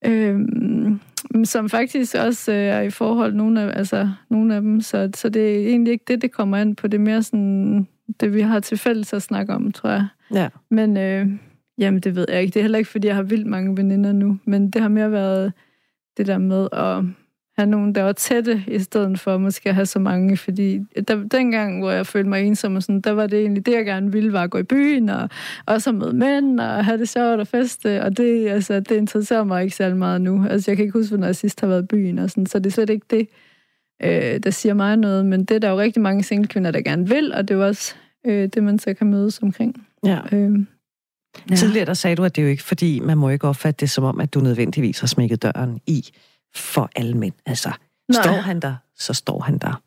[0.07, 0.41] øh,
[1.45, 5.29] som faktisk også øh, er i forhold, nogle af, altså, nogle af dem, så, så
[5.29, 6.89] det er egentlig ikke det, det kommer an på.
[6.89, 7.89] Det er mere sådan,
[8.21, 10.07] det vi har til fælles at snakke om, tror jeg.
[10.35, 10.49] Ja.
[10.71, 11.27] Men øh,
[11.79, 12.55] jamen, det ved jeg ikke.
[12.55, 15.13] Det er heller ikke, fordi jeg har vildt mange veninder nu, men det har mere
[15.13, 15.53] været
[16.17, 17.05] det der med at
[17.59, 21.25] have nogen, der var tætte, i stedet for måske at have så mange, fordi der,
[21.25, 24.13] dengang, hvor jeg følte mig ensom, og sådan, der var det egentlig det, jeg gerne
[24.13, 25.29] ville, var at gå i byen, og
[25.67, 29.63] også møde mænd, og have det sjovt og feste, og det, altså, det interesserer mig
[29.63, 30.47] ikke særlig meget nu.
[30.51, 32.59] Altså, jeg kan ikke huske, hvornår jeg sidst har været i byen, og sådan, så
[32.59, 33.29] det er slet ikke det,
[34.03, 36.81] øh, der siger mig noget, men det er der jo rigtig mange single kvinder, der
[36.81, 37.95] gerne vil, og det er jo også
[38.27, 39.87] øh, det, man så kan mødes omkring.
[40.05, 40.21] ja.
[40.33, 40.67] Øh,
[41.51, 41.55] Ja.
[41.57, 43.91] Tidligere der sagde du, at det er jo ikke, fordi man må ikke opfatte det
[43.91, 46.05] som om, at du nødvendigvis har smækket døren i
[46.55, 47.35] for alle mænd.
[47.47, 47.69] Altså,
[48.13, 48.23] Nej.
[48.23, 49.83] står han der, så står han der.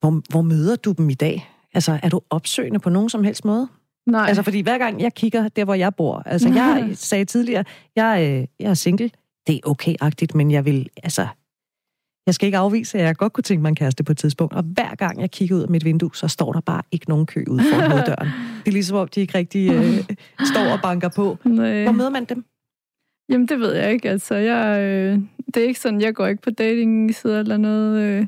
[0.00, 1.50] Hvor, hvor møder du dem i dag?
[1.74, 3.68] Altså, er du opsøgende på nogen som helst måde?
[4.06, 4.26] nej.
[4.28, 7.64] Altså, fordi hver gang jeg kigger der, hvor jeg bor, altså, jeg sagde tidligere,
[7.96, 9.10] jeg, øh, jeg er single,
[9.46, 11.26] det er okay-agtigt, men jeg vil, altså,
[12.26, 14.54] jeg skal ikke afvise, at jeg godt kunne tænke mig en kæreste på et tidspunkt.
[14.54, 17.26] Og hver gang jeg kigger ud af mit vindue, så står der bare ikke nogen
[17.26, 18.28] kø ude foran hoveddøren.
[18.58, 20.16] Det er ligesom om, de ikke rigtig øh,
[20.52, 21.38] står og banker på.
[21.44, 21.82] nej.
[21.82, 22.44] Hvor møder man dem?
[23.28, 24.10] Jamen, det ved jeg ikke.
[24.10, 25.18] Altså, jeg, øh,
[25.54, 28.02] det er ikke sådan, jeg går ikke på dating eller noget.
[28.02, 28.26] Øh,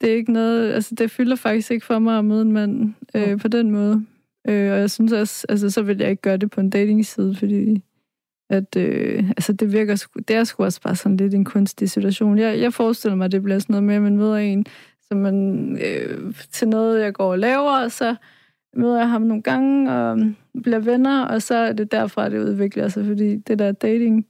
[0.00, 2.94] det er ikke noget, altså det fylder faktisk ikke for mig at møde en mand
[3.14, 4.06] øh, på den måde.
[4.48, 7.34] Øh, og jeg synes også, altså så vil jeg ikke gøre det på en datingside,
[7.34, 7.82] fordi
[8.50, 11.90] at, øh, altså det virker sgu, det er sgu også bare sådan lidt en kunstig
[11.90, 12.38] situation.
[12.38, 14.66] Jeg, jeg forestiller mig, at det bliver sådan noget med, at man møder en,
[15.08, 18.16] som man øh, til noget, jeg går og laver, og så
[18.76, 20.18] møder jeg ham nogle gange, og
[20.62, 24.26] bliver venner, og så er det derfra, det udvikler sig, fordi det der dating,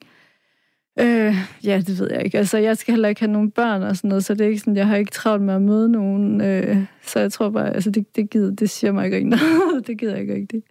[1.01, 2.39] øh, ja, det ved jeg ikke.
[2.39, 4.61] Altså, jeg skal heller ikke have nogen børn og sådan noget, så det er ikke
[4.61, 7.91] sådan, jeg har ikke travlt med at møde nogen, øh, så jeg tror bare, altså,
[7.91, 9.87] det, det, gider, det siger mig ikke noget.
[9.87, 10.67] det gider jeg ikke rigtigt.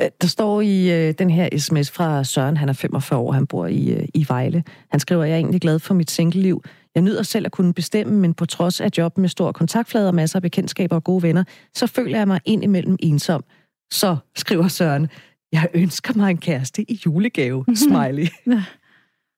[0.00, 3.46] Øh, Der står i øh, den her sms fra Søren, han er 45 år, han
[3.46, 4.64] bor i, øh, i Vejle.
[4.90, 6.62] Han skriver, jeg er egentlig glad for mit single-liv.
[6.94, 10.14] Jeg nyder selv at kunne bestemme, men på trods af job med stor kontaktflade og
[10.14, 11.44] masser af bekendtskaber og gode venner,
[11.74, 13.44] så føler jeg mig indimellem ensom.
[13.92, 15.08] Så, skriver Søren,
[15.52, 18.26] jeg ønsker mig en kæreste i julegave, smiley.
[18.46, 18.64] Ja.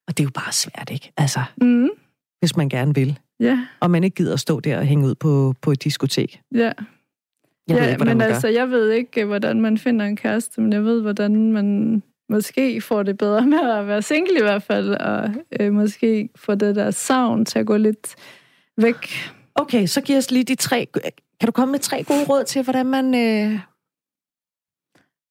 [0.07, 1.11] og det er jo bare svært, ikke?
[1.17, 1.89] Altså, Mm,
[2.39, 3.19] hvis man gerne vil.
[3.39, 6.41] ja, Og man ikke gider at stå der og hænge ud på, på et diskotek.
[6.55, 6.71] ja.
[7.71, 8.33] Jeg ja, ved ikke, hvordan men man gør.
[8.33, 12.81] altså, jeg ved ikke, hvordan man finder en kæreste, men jeg ved, hvordan man måske
[12.81, 16.75] får det bedre med at være single i hvert fald, og øh, måske få det
[16.75, 18.15] der savn til at gå lidt
[18.77, 18.95] væk.
[19.55, 20.87] Okay, så giv os lige de tre...
[21.39, 23.15] Kan du komme med tre gode råd til, hvordan man...
[23.15, 23.59] Øh...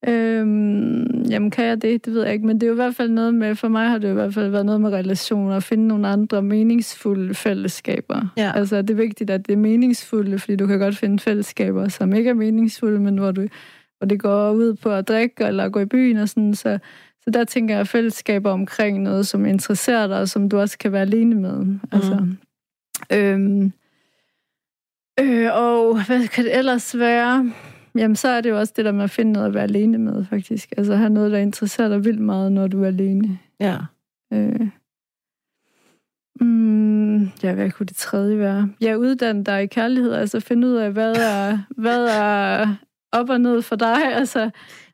[0.09, 2.05] Øhm, jamen, kan jeg det?
[2.05, 3.89] Det ved jeg ikke, men det er jo i hvert fald noget med, for mig
[3.89, 7.35] har det jo i hvert fald været noget med relationer, at finde nogle andre meningsfulde
[7.35, 8.33] fællesskaber.
[8.37, 8.53] Ja.
[8.55, 12.15] Altså, det er vigtigt, at det er meningsfulde, fordi du kan godt finde fællesskaber, som
[12.15, 13.47] ikke er meningsfulde, men hvor, du,
[13.99, 16.79] hvor det går ud på at drikke eller gå i byen og sådan, så,
[17.25, 20.93] så der tænker jeg fællesskaber omkring noget, som interesserer dig, og som du også kan
[20.93, 21.65] være alene med.
[21.65, 21.81] Mm.
[21.93, 22.27] Altså,
[23.13, 23.73] øhm,
[25.21, 27.53] øh, og hvad kan det ellers være?
[27.97, 29.99] Jamen, så er det jo også det der med at finde noget at være alene
[29.99, 30.73] med, faktisk.
[30.77, 33.39] Altså, have noget, der interesserer dig vildt meget, når du er alene.
[33.61, 33.77] Ja.
[34.33, 34.69] Øh.
[36.41, 38.69] Mm, ja, hvad kunne det tredje være?
[38.81, 42.75] Ja, uddanne dig i kærlighed, altså finde ud af, hvad er, hvad er
[43.13, 44.41] op og ned for dig, altså...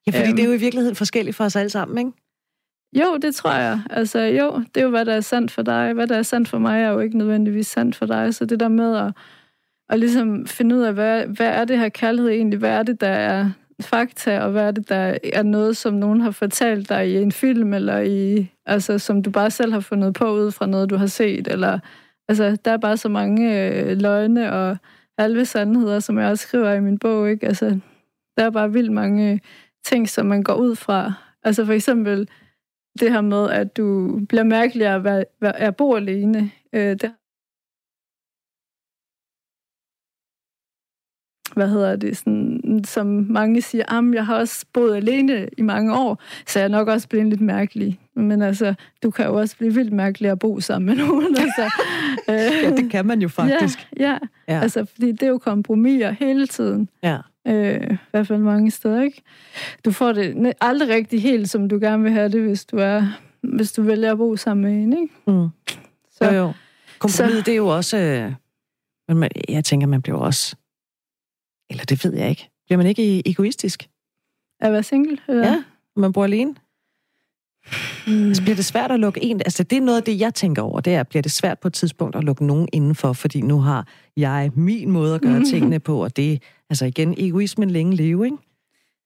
[0.06, 0.36] ja, fordi Øhm.
[0.36, 2.12] det er jo i virkeligheden forskelligt for os alle sammen, ikke?
[2.96, 3.80] Jo, det tror jeg.
[3.90, 5.92] Altså, jo, det er jo, hvad der er sandt for dig.
[5.92, 8.34] Hvad der er sandt for mig, er jo ikke nødvendigvis sandt for dig.
[8.34, 9.12] Så det der med at,
[9.88, 12.58] og ligesom finde ud af, hvad, hvad er det her kærlighed egentlig?
[12.58, 16.20] Hvad er det, der er fakta, og hvad er det, der er noget, som nogen
[16.20, 20.14] har fortalt dig i en film, eller i, altså, som du bare selv har fundet
[20.14, 21.78] på ud fra noget, du har set, eller,
[22.28, 24.76] altså, der er bare så mange øh, løgne og
[25.18, 27.46] halve sandheder, som jeg også skriver i min bog, ikke?
[27.46, 27.80] Altså,
[28.36, 29.40] der er bare vildt mange
[29.84, 31.12] ting, som man går ud fra.
[31.42, 32.28] Altså, for eksempel,
[33.00, 36.50] det her med, at du bliver mærkelig at, være, være, at bo alene.
[36.72, 37.12] Øh, det,
[41.56, 45.94] hvad hedder det, sådan, som mange siger, at jeg har også boet alene i mange
[45.94, 48.00] år, så jeg er nok også blevet lidt mærkelig.
[48.16, 51.36] Men altså, du kan jo også blive vildt mærkelig at bo sammen med nogen.
[51.46, 51.70] Altså,
[52.28, 53.88] ja, det kan man jo faktisk.
[54.00, 54.18] Ja, ja.
[54.48, 54.60] ja.
[54.60, 56.88] altså, fordi det er jo kompromiser hele tiden.
[57.02, 57.18] Ja.
[57.46, 59.22] Øh, I hvert fald mange steder, ikke?
[59.84, 63.02] Du får det aldrig rigtig helt, som du gerne vil have det, hvis du er
[63.54, 65.14] hvis du vælger at bo sammen med en, ikke?
[65.26, 65.48] Mm.
[66.10, 66.52] Så, jo, jo.
[66.98, 67.96] Kompromiset, så, det er jo også...
[67.98, 68.32] Øh,
[69.16, 70.56] men jeg tænker, man bliver også...
[71.70, 72.50] Eller det ved jeg ikke.
[72.66, 73.88] Bliver man ikke egoistisk?
[74.60, 75.18] At være single?
[75.28, 75.46] Eller?
[75.46, 75.64] Ja,
[75.96, 76.54] man bor alene.
[78.06, 78.28] Mm.
[78.28, 79.40] Altså, bliver det svært at lukke en...
[79.40, 80.80] Altså, det er noget af det, jeg tænker over.
[80.80, 83.86] Det er, bliver det svært på et tidspunkt at lukke nogen indenfor, fordi nu har
[84.16, 85.44] jeg min måde at gøre mm.
[85.52, 88.36] tingene på, og det altså igen, egoismen længe leve, ikke?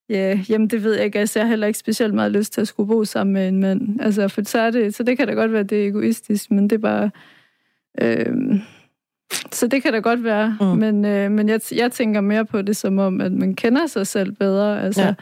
[0.08, 1.18] Ja, jamen det ved jeg ikke.
[1.18, 3.60] Altså, jeg har heller ikke specielt meget lyst til at skulle bo sammen med en
[3.60, 4.00] mand.
[4.00, 6.50] Altså, for så, er det, så det kan da godt være, at det er egoistisk,
[6.50, 7.10] men det er bare...
[8.00, 8.60] Øh,
[9.52, 10.66] så det kan da godt være, mm.
[10.66, 14.06] men, øh, men jeg, jeg tænker mere på det som om, at man kender sig
[14.06, 14.82] selv bedre.
[14.82, 15.14] Altså,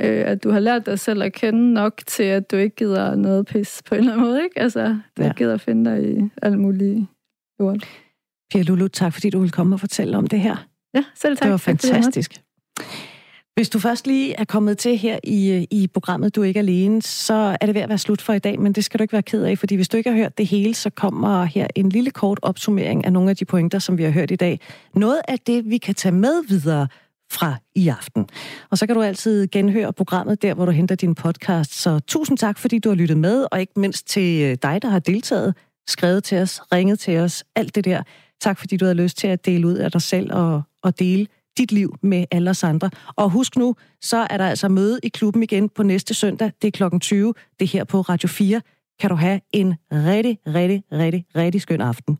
[0.00, 0.20] ja.
[0.20, 3.14] øh, at du har lært dig selv at kende nok til, at du ikke gider
[3.14, 4.44] noget pis på en eller anden måde.
[4.44, 4.60] Ikke?
[4.60, 5.32] Altså, du ja.
[5.36, 7.08] gider finde dig i alle mulige
[7.58, 7.88] lort.
[8.50, 10.66] Pia Lulu, tak fordi du ville komme og fortælle om det her.
[10.94, 11.44] Ja, selv tak.
[11.44, 12.40] Det var fantastisk.
[13.56, 16.60] Hvis du først lige er kommet til her i, øh, i programmet Du er ikke
[16.60, 19.02] alene, så er det ved at være slut for i dag, men det skal du
[19.02, 21.66] ikke være ked af, fordi hvis du ikke har hørt det hele, så kommer her
[21.74, 24.60] en lille kort opsummering af nogle af de pointer, som vi har hørt i dag.
[24.94, 26.88] Noget af det, vi kan tage med videre
[27.32, 28.26] fra i aften.
[28.70, 31.74] Og så kan du altid genhøre programmet der, hvor du henter din podcast.
[31.74, 34.88] Så tusind tak, fordi du har lyttet med, og ikke mindst til øh, dig, der
[34.88, 35.54] har deltaget,
[35.88, 38.02] skrevet til os, ringet til os, alt det der.
[38.40, 41.26] Tak, fordi du har lyst til at dele ud af dig selv og, og dele
[41.58, 42.90] dit liv med alle os andre.
[43.16, 46.52] Og husk nu, så er der altså møde i klubben igen på næste søndag.
[46.62, 47.34] Det er klokken 20.
[47.60, 48.60] Det er her på Radio 4.
[49.00, 52.18] Kan du have en rigtig, rigtig, rigtig, rigtig skøn aften.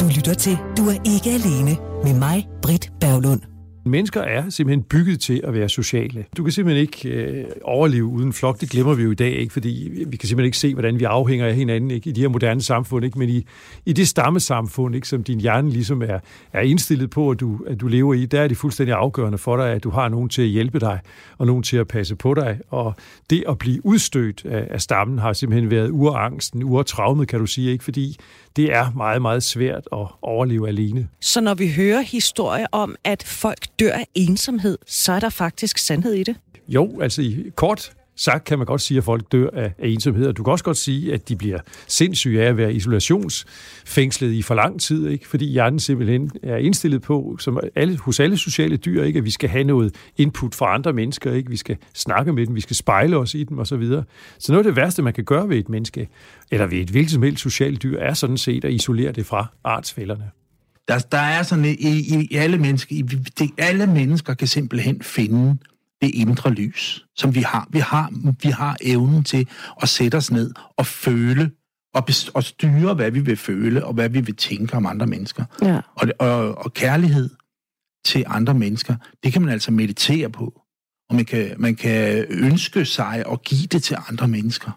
[0.00, 3.51] Du lytter til Du er ikke alene med mig, Britt Berglund.
[3.84, 6.24] Mennesker er simpelthen bygget til at være sociale.
[6.36, 8.60] Du kan simpelthen ikke øh, overleve uden flok.
[8.60, 9.52] Det glemmer vi jo i dag, ikke?
[9.52, 12.10] fordi vi kan simpelthen ikke se, hvordan vi afhænger af hinanden ikke?
[12.10, 13.04] i de her moderne samfund.
[13.04, 13.18] Ikke?
[13.18, 13.46] Men i,
[13.86, 15.08] i det stammesamfund, ikke?
[15.08, 16.18] som din hjerne ligesom er,
[16.52, 19.56] er indstillet på, at du, at du lever i, der er det fuldstændig afgørende for
[19.56, 21.00] dig, at du har nogen til at hjælpe dig,
[21.38, 22.58] og nogen til at passe på dig.
[22.70, 22.94] Og
[23.30, 27.72] det at blive udstødt af, af stammen har simpelthen været urangsten, urtraumet, kan du sige,
[27.72, 27.84] ikke?
[27.84, 28.16] fordi
[28.56, 31.08] det er meget, meget svært at overleve alene.
[31.20, 35.78] Så når vi hører historier om, at folk dør af ensomhed, så er der faktisk
[35.78, 36.36] sandhed i det?
[36.68, 40.26] Jo, altså i kort sagt kan man godt sige, at folk dør af, af ensomhed,
[40.26, 44.42] og du kan også godt sige, at de bliver sindssyge af at være isolationsfængslet i
[44.42, 45.28] for lang tid, ikke?
[45.28, 49.18] fordi hjernen simpelthen er indstillet på, som alle, hos alle sociale dyr, ikke?
[49.18, 51.50] at vi skal have noget input fra andre mennesker, ikke?
[51.50, 53.66] vi skal snakke med dem, vi skal spejle os i dem osv.
[53.66, 54.04] Så, videre.
[54.38, 56.08] så noget af det værste, man kan gøre ved et menneske,
[56.50, 59.46] eller ved et hvilket som helst socialt dyr, er sådan set at isolere det fra
[59.64, 60.30] artsfælderne.
[60.92, 63.02] Der, der er sådan i, i, i alle mennesker, i,
[63.38, 65.58] det, alle mennesker kan simpelthen finde
[66.02, 67.68] det indre lys, som vi har.
[67.70, 68.10] Vi har,
[68.42, 69.48] vi har evnen til
[69.82, 71.50] at sætte os ned og føle
[71.94, 75.44] og, og styre, hvad vi vil føle og hvad vi vil tænke om andre mennesker.
[75.62, 75.80] Ja.
[75.94, 77.30] Og, og, og kærlighed
[78.04, 80.62] til andre mennesker, det kan man altså meditere på.
[81.08, 84.70] Og man kan, man kan ønske sig at give det til andre mennesker.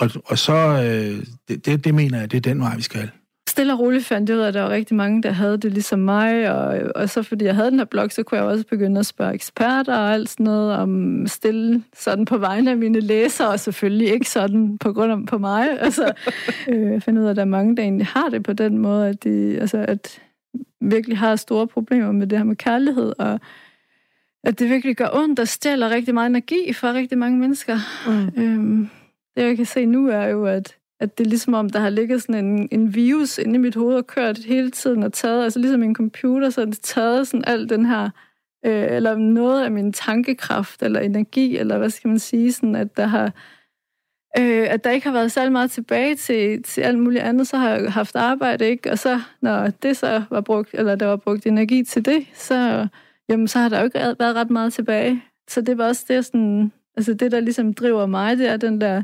[0.00, 3.10] Og, og så, øh, det, det, det mener jeg, det er den vej, vi skal
[3.56, 5.72] stille og roligt fandt jeg ud af, at der var rigtig mange, der havde det
[5.72, 8.64] ligesom mig, og, og så fordi jeg havde den her blog, så kunne jeg også
[8.66, 13.00] begynde at spørge eksperter og alt sådan noget om stille sådan på vegne af mine
[13.00, 15.80] læsere, og selvfølgelig ikke sådan på grund af på mig.
[15.80, 16.12] Altså,
[16.68, 18.78] øh, jeg fandt ud af, at der er mange, der egentlig har det på den
[18.78, 20.22] måde, at de altså, at
[20.80, 23.40] virkelig har store problemer med det her med kærlighed, og
[24.44, 27.78] at det virkelig gør ondt og stjæler rigtig meget energi fra rigtig mange mennesker.
[28.06, 28.42] Mm.
[28.42, 28.88] Øhm,
[29.36, 31.90] det jeg kan se nu er jo, at at det er ligesom om, der har
[31.90, 35.44] ligget sådan en, en virus inde i mit hoved og kørt hele tiden og taget,
[35.44, 38.10] altså ligesom en computer, så har det taget sådan al den her,
[38.66, 42.96] øh, eller noget af min tankekraft eller energi, eller hvad skal man sige, sådan at
[42.96, 43.24] der har,
[44.38, 47.56] øh, at der ikke har været særlig meget tilbage til, til alt muligt andet, så
[47.56, 48.90] har jeg haft arbejde, ikke?
[48.90, 52.88] Og så, når det så var brugt, eller der var brugt energi til det, så,
[53.28, 55.22] jamen, så har der jo ikke været ret meget tilbage.
[55.48, 58.80] Så det var også det, sådan, altså det, der ligesom driver mig, det er den
[58.80, 59.02] der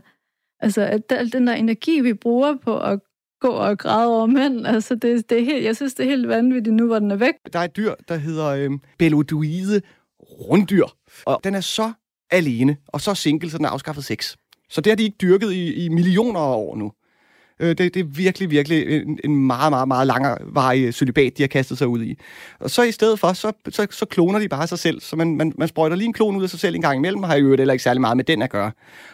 [0.62, 3.00] Altså, at al den der energi, vi bruger på at
[3.40, 6.28] gå og græde over mænd, altså, det, det er helt, jeg synes, det er helt
[6.28, 7.34] vanvittigt nu, hvor den er væk.
[7.52, 9.80] Der er et dyr, der hedder øh, belodoide
[10.20, 10.86] runddyr,
[11.26, 11.92] og den er så
[12.30, 14.36] alene, og så single, så den er afskaffet sex.
[14.68, 16.92] Så det har de ikke dyrket i, i millioner af år nu.
[17.62, 21.48] Øh, det, det er virkelig, virkelig en, en meget, meget, meget langvarig celibat, de har
[21.48, 22.18] kastet sig ud i.
[22.60, 25.00] Og så i stedet for, så, så, så kloner de bare sig selv.
[25.00, 27.22] Så man, man, man sprøjter lige en klon ud af sig selv en gang imellem,
[27.22, 28.70] og har jo heller ikke særlig meget med den at gøre.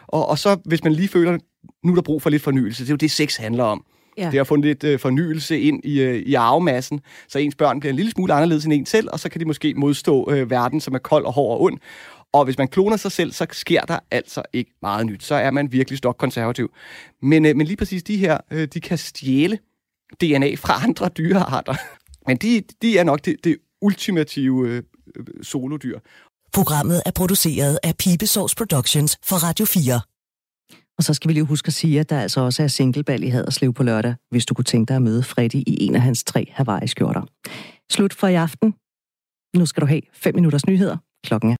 [0.07, 1.39] Og, og så, hvis man lige føler,
[1.85, 3.85] nu er der brug for lidt fornyelse, det er jo det, sex handler om.
[4.19, 4.25] Ja.
[4.25, 7.91] Det har fundet lidt øh, fornyelse ind i, øh, i arvemassen, så ens børn bliver
[7.91, 10.81] en lille smule anderledes end en selv, og så kan de måske modstå øh, verden,
[10.81, 11.79] som er kold og hård og ond.
[12.33, 15.25] Og hvis man kloner sig selv, så sker der altså ikke meget nyt.
[15.25, 16.73] Så er man virkelig stokkonservativ.
[17.23, 19.59] Men, øh, men lige præcis de her, øh, de kan stjæle
[20.21, 21.75] DNA fra andre dyrearter.
[22.27, 24.83] Men de, de er nok det, det ultimative øh,
[25.17, 25.99] øh solodyr.
[26.53, 30.01] Programmet er produceret af Pibesource Productions for Radio 4.
[30.99, 33.29] Og så skal vi lige huske at sige, at der altså også er singleball i
[33.29, 36.25] Haderslev på lørdag, hvis du kunne tænke dig at møde Freddy i en af hans
[36.25, 37.23] tre Hawaii-skjorter.
[37.91, 38.75] Slut for i aften.
[39.57, 40.97] Nu skal du have 5 minutters nyheder.
[41.25, 41.57] Klokken er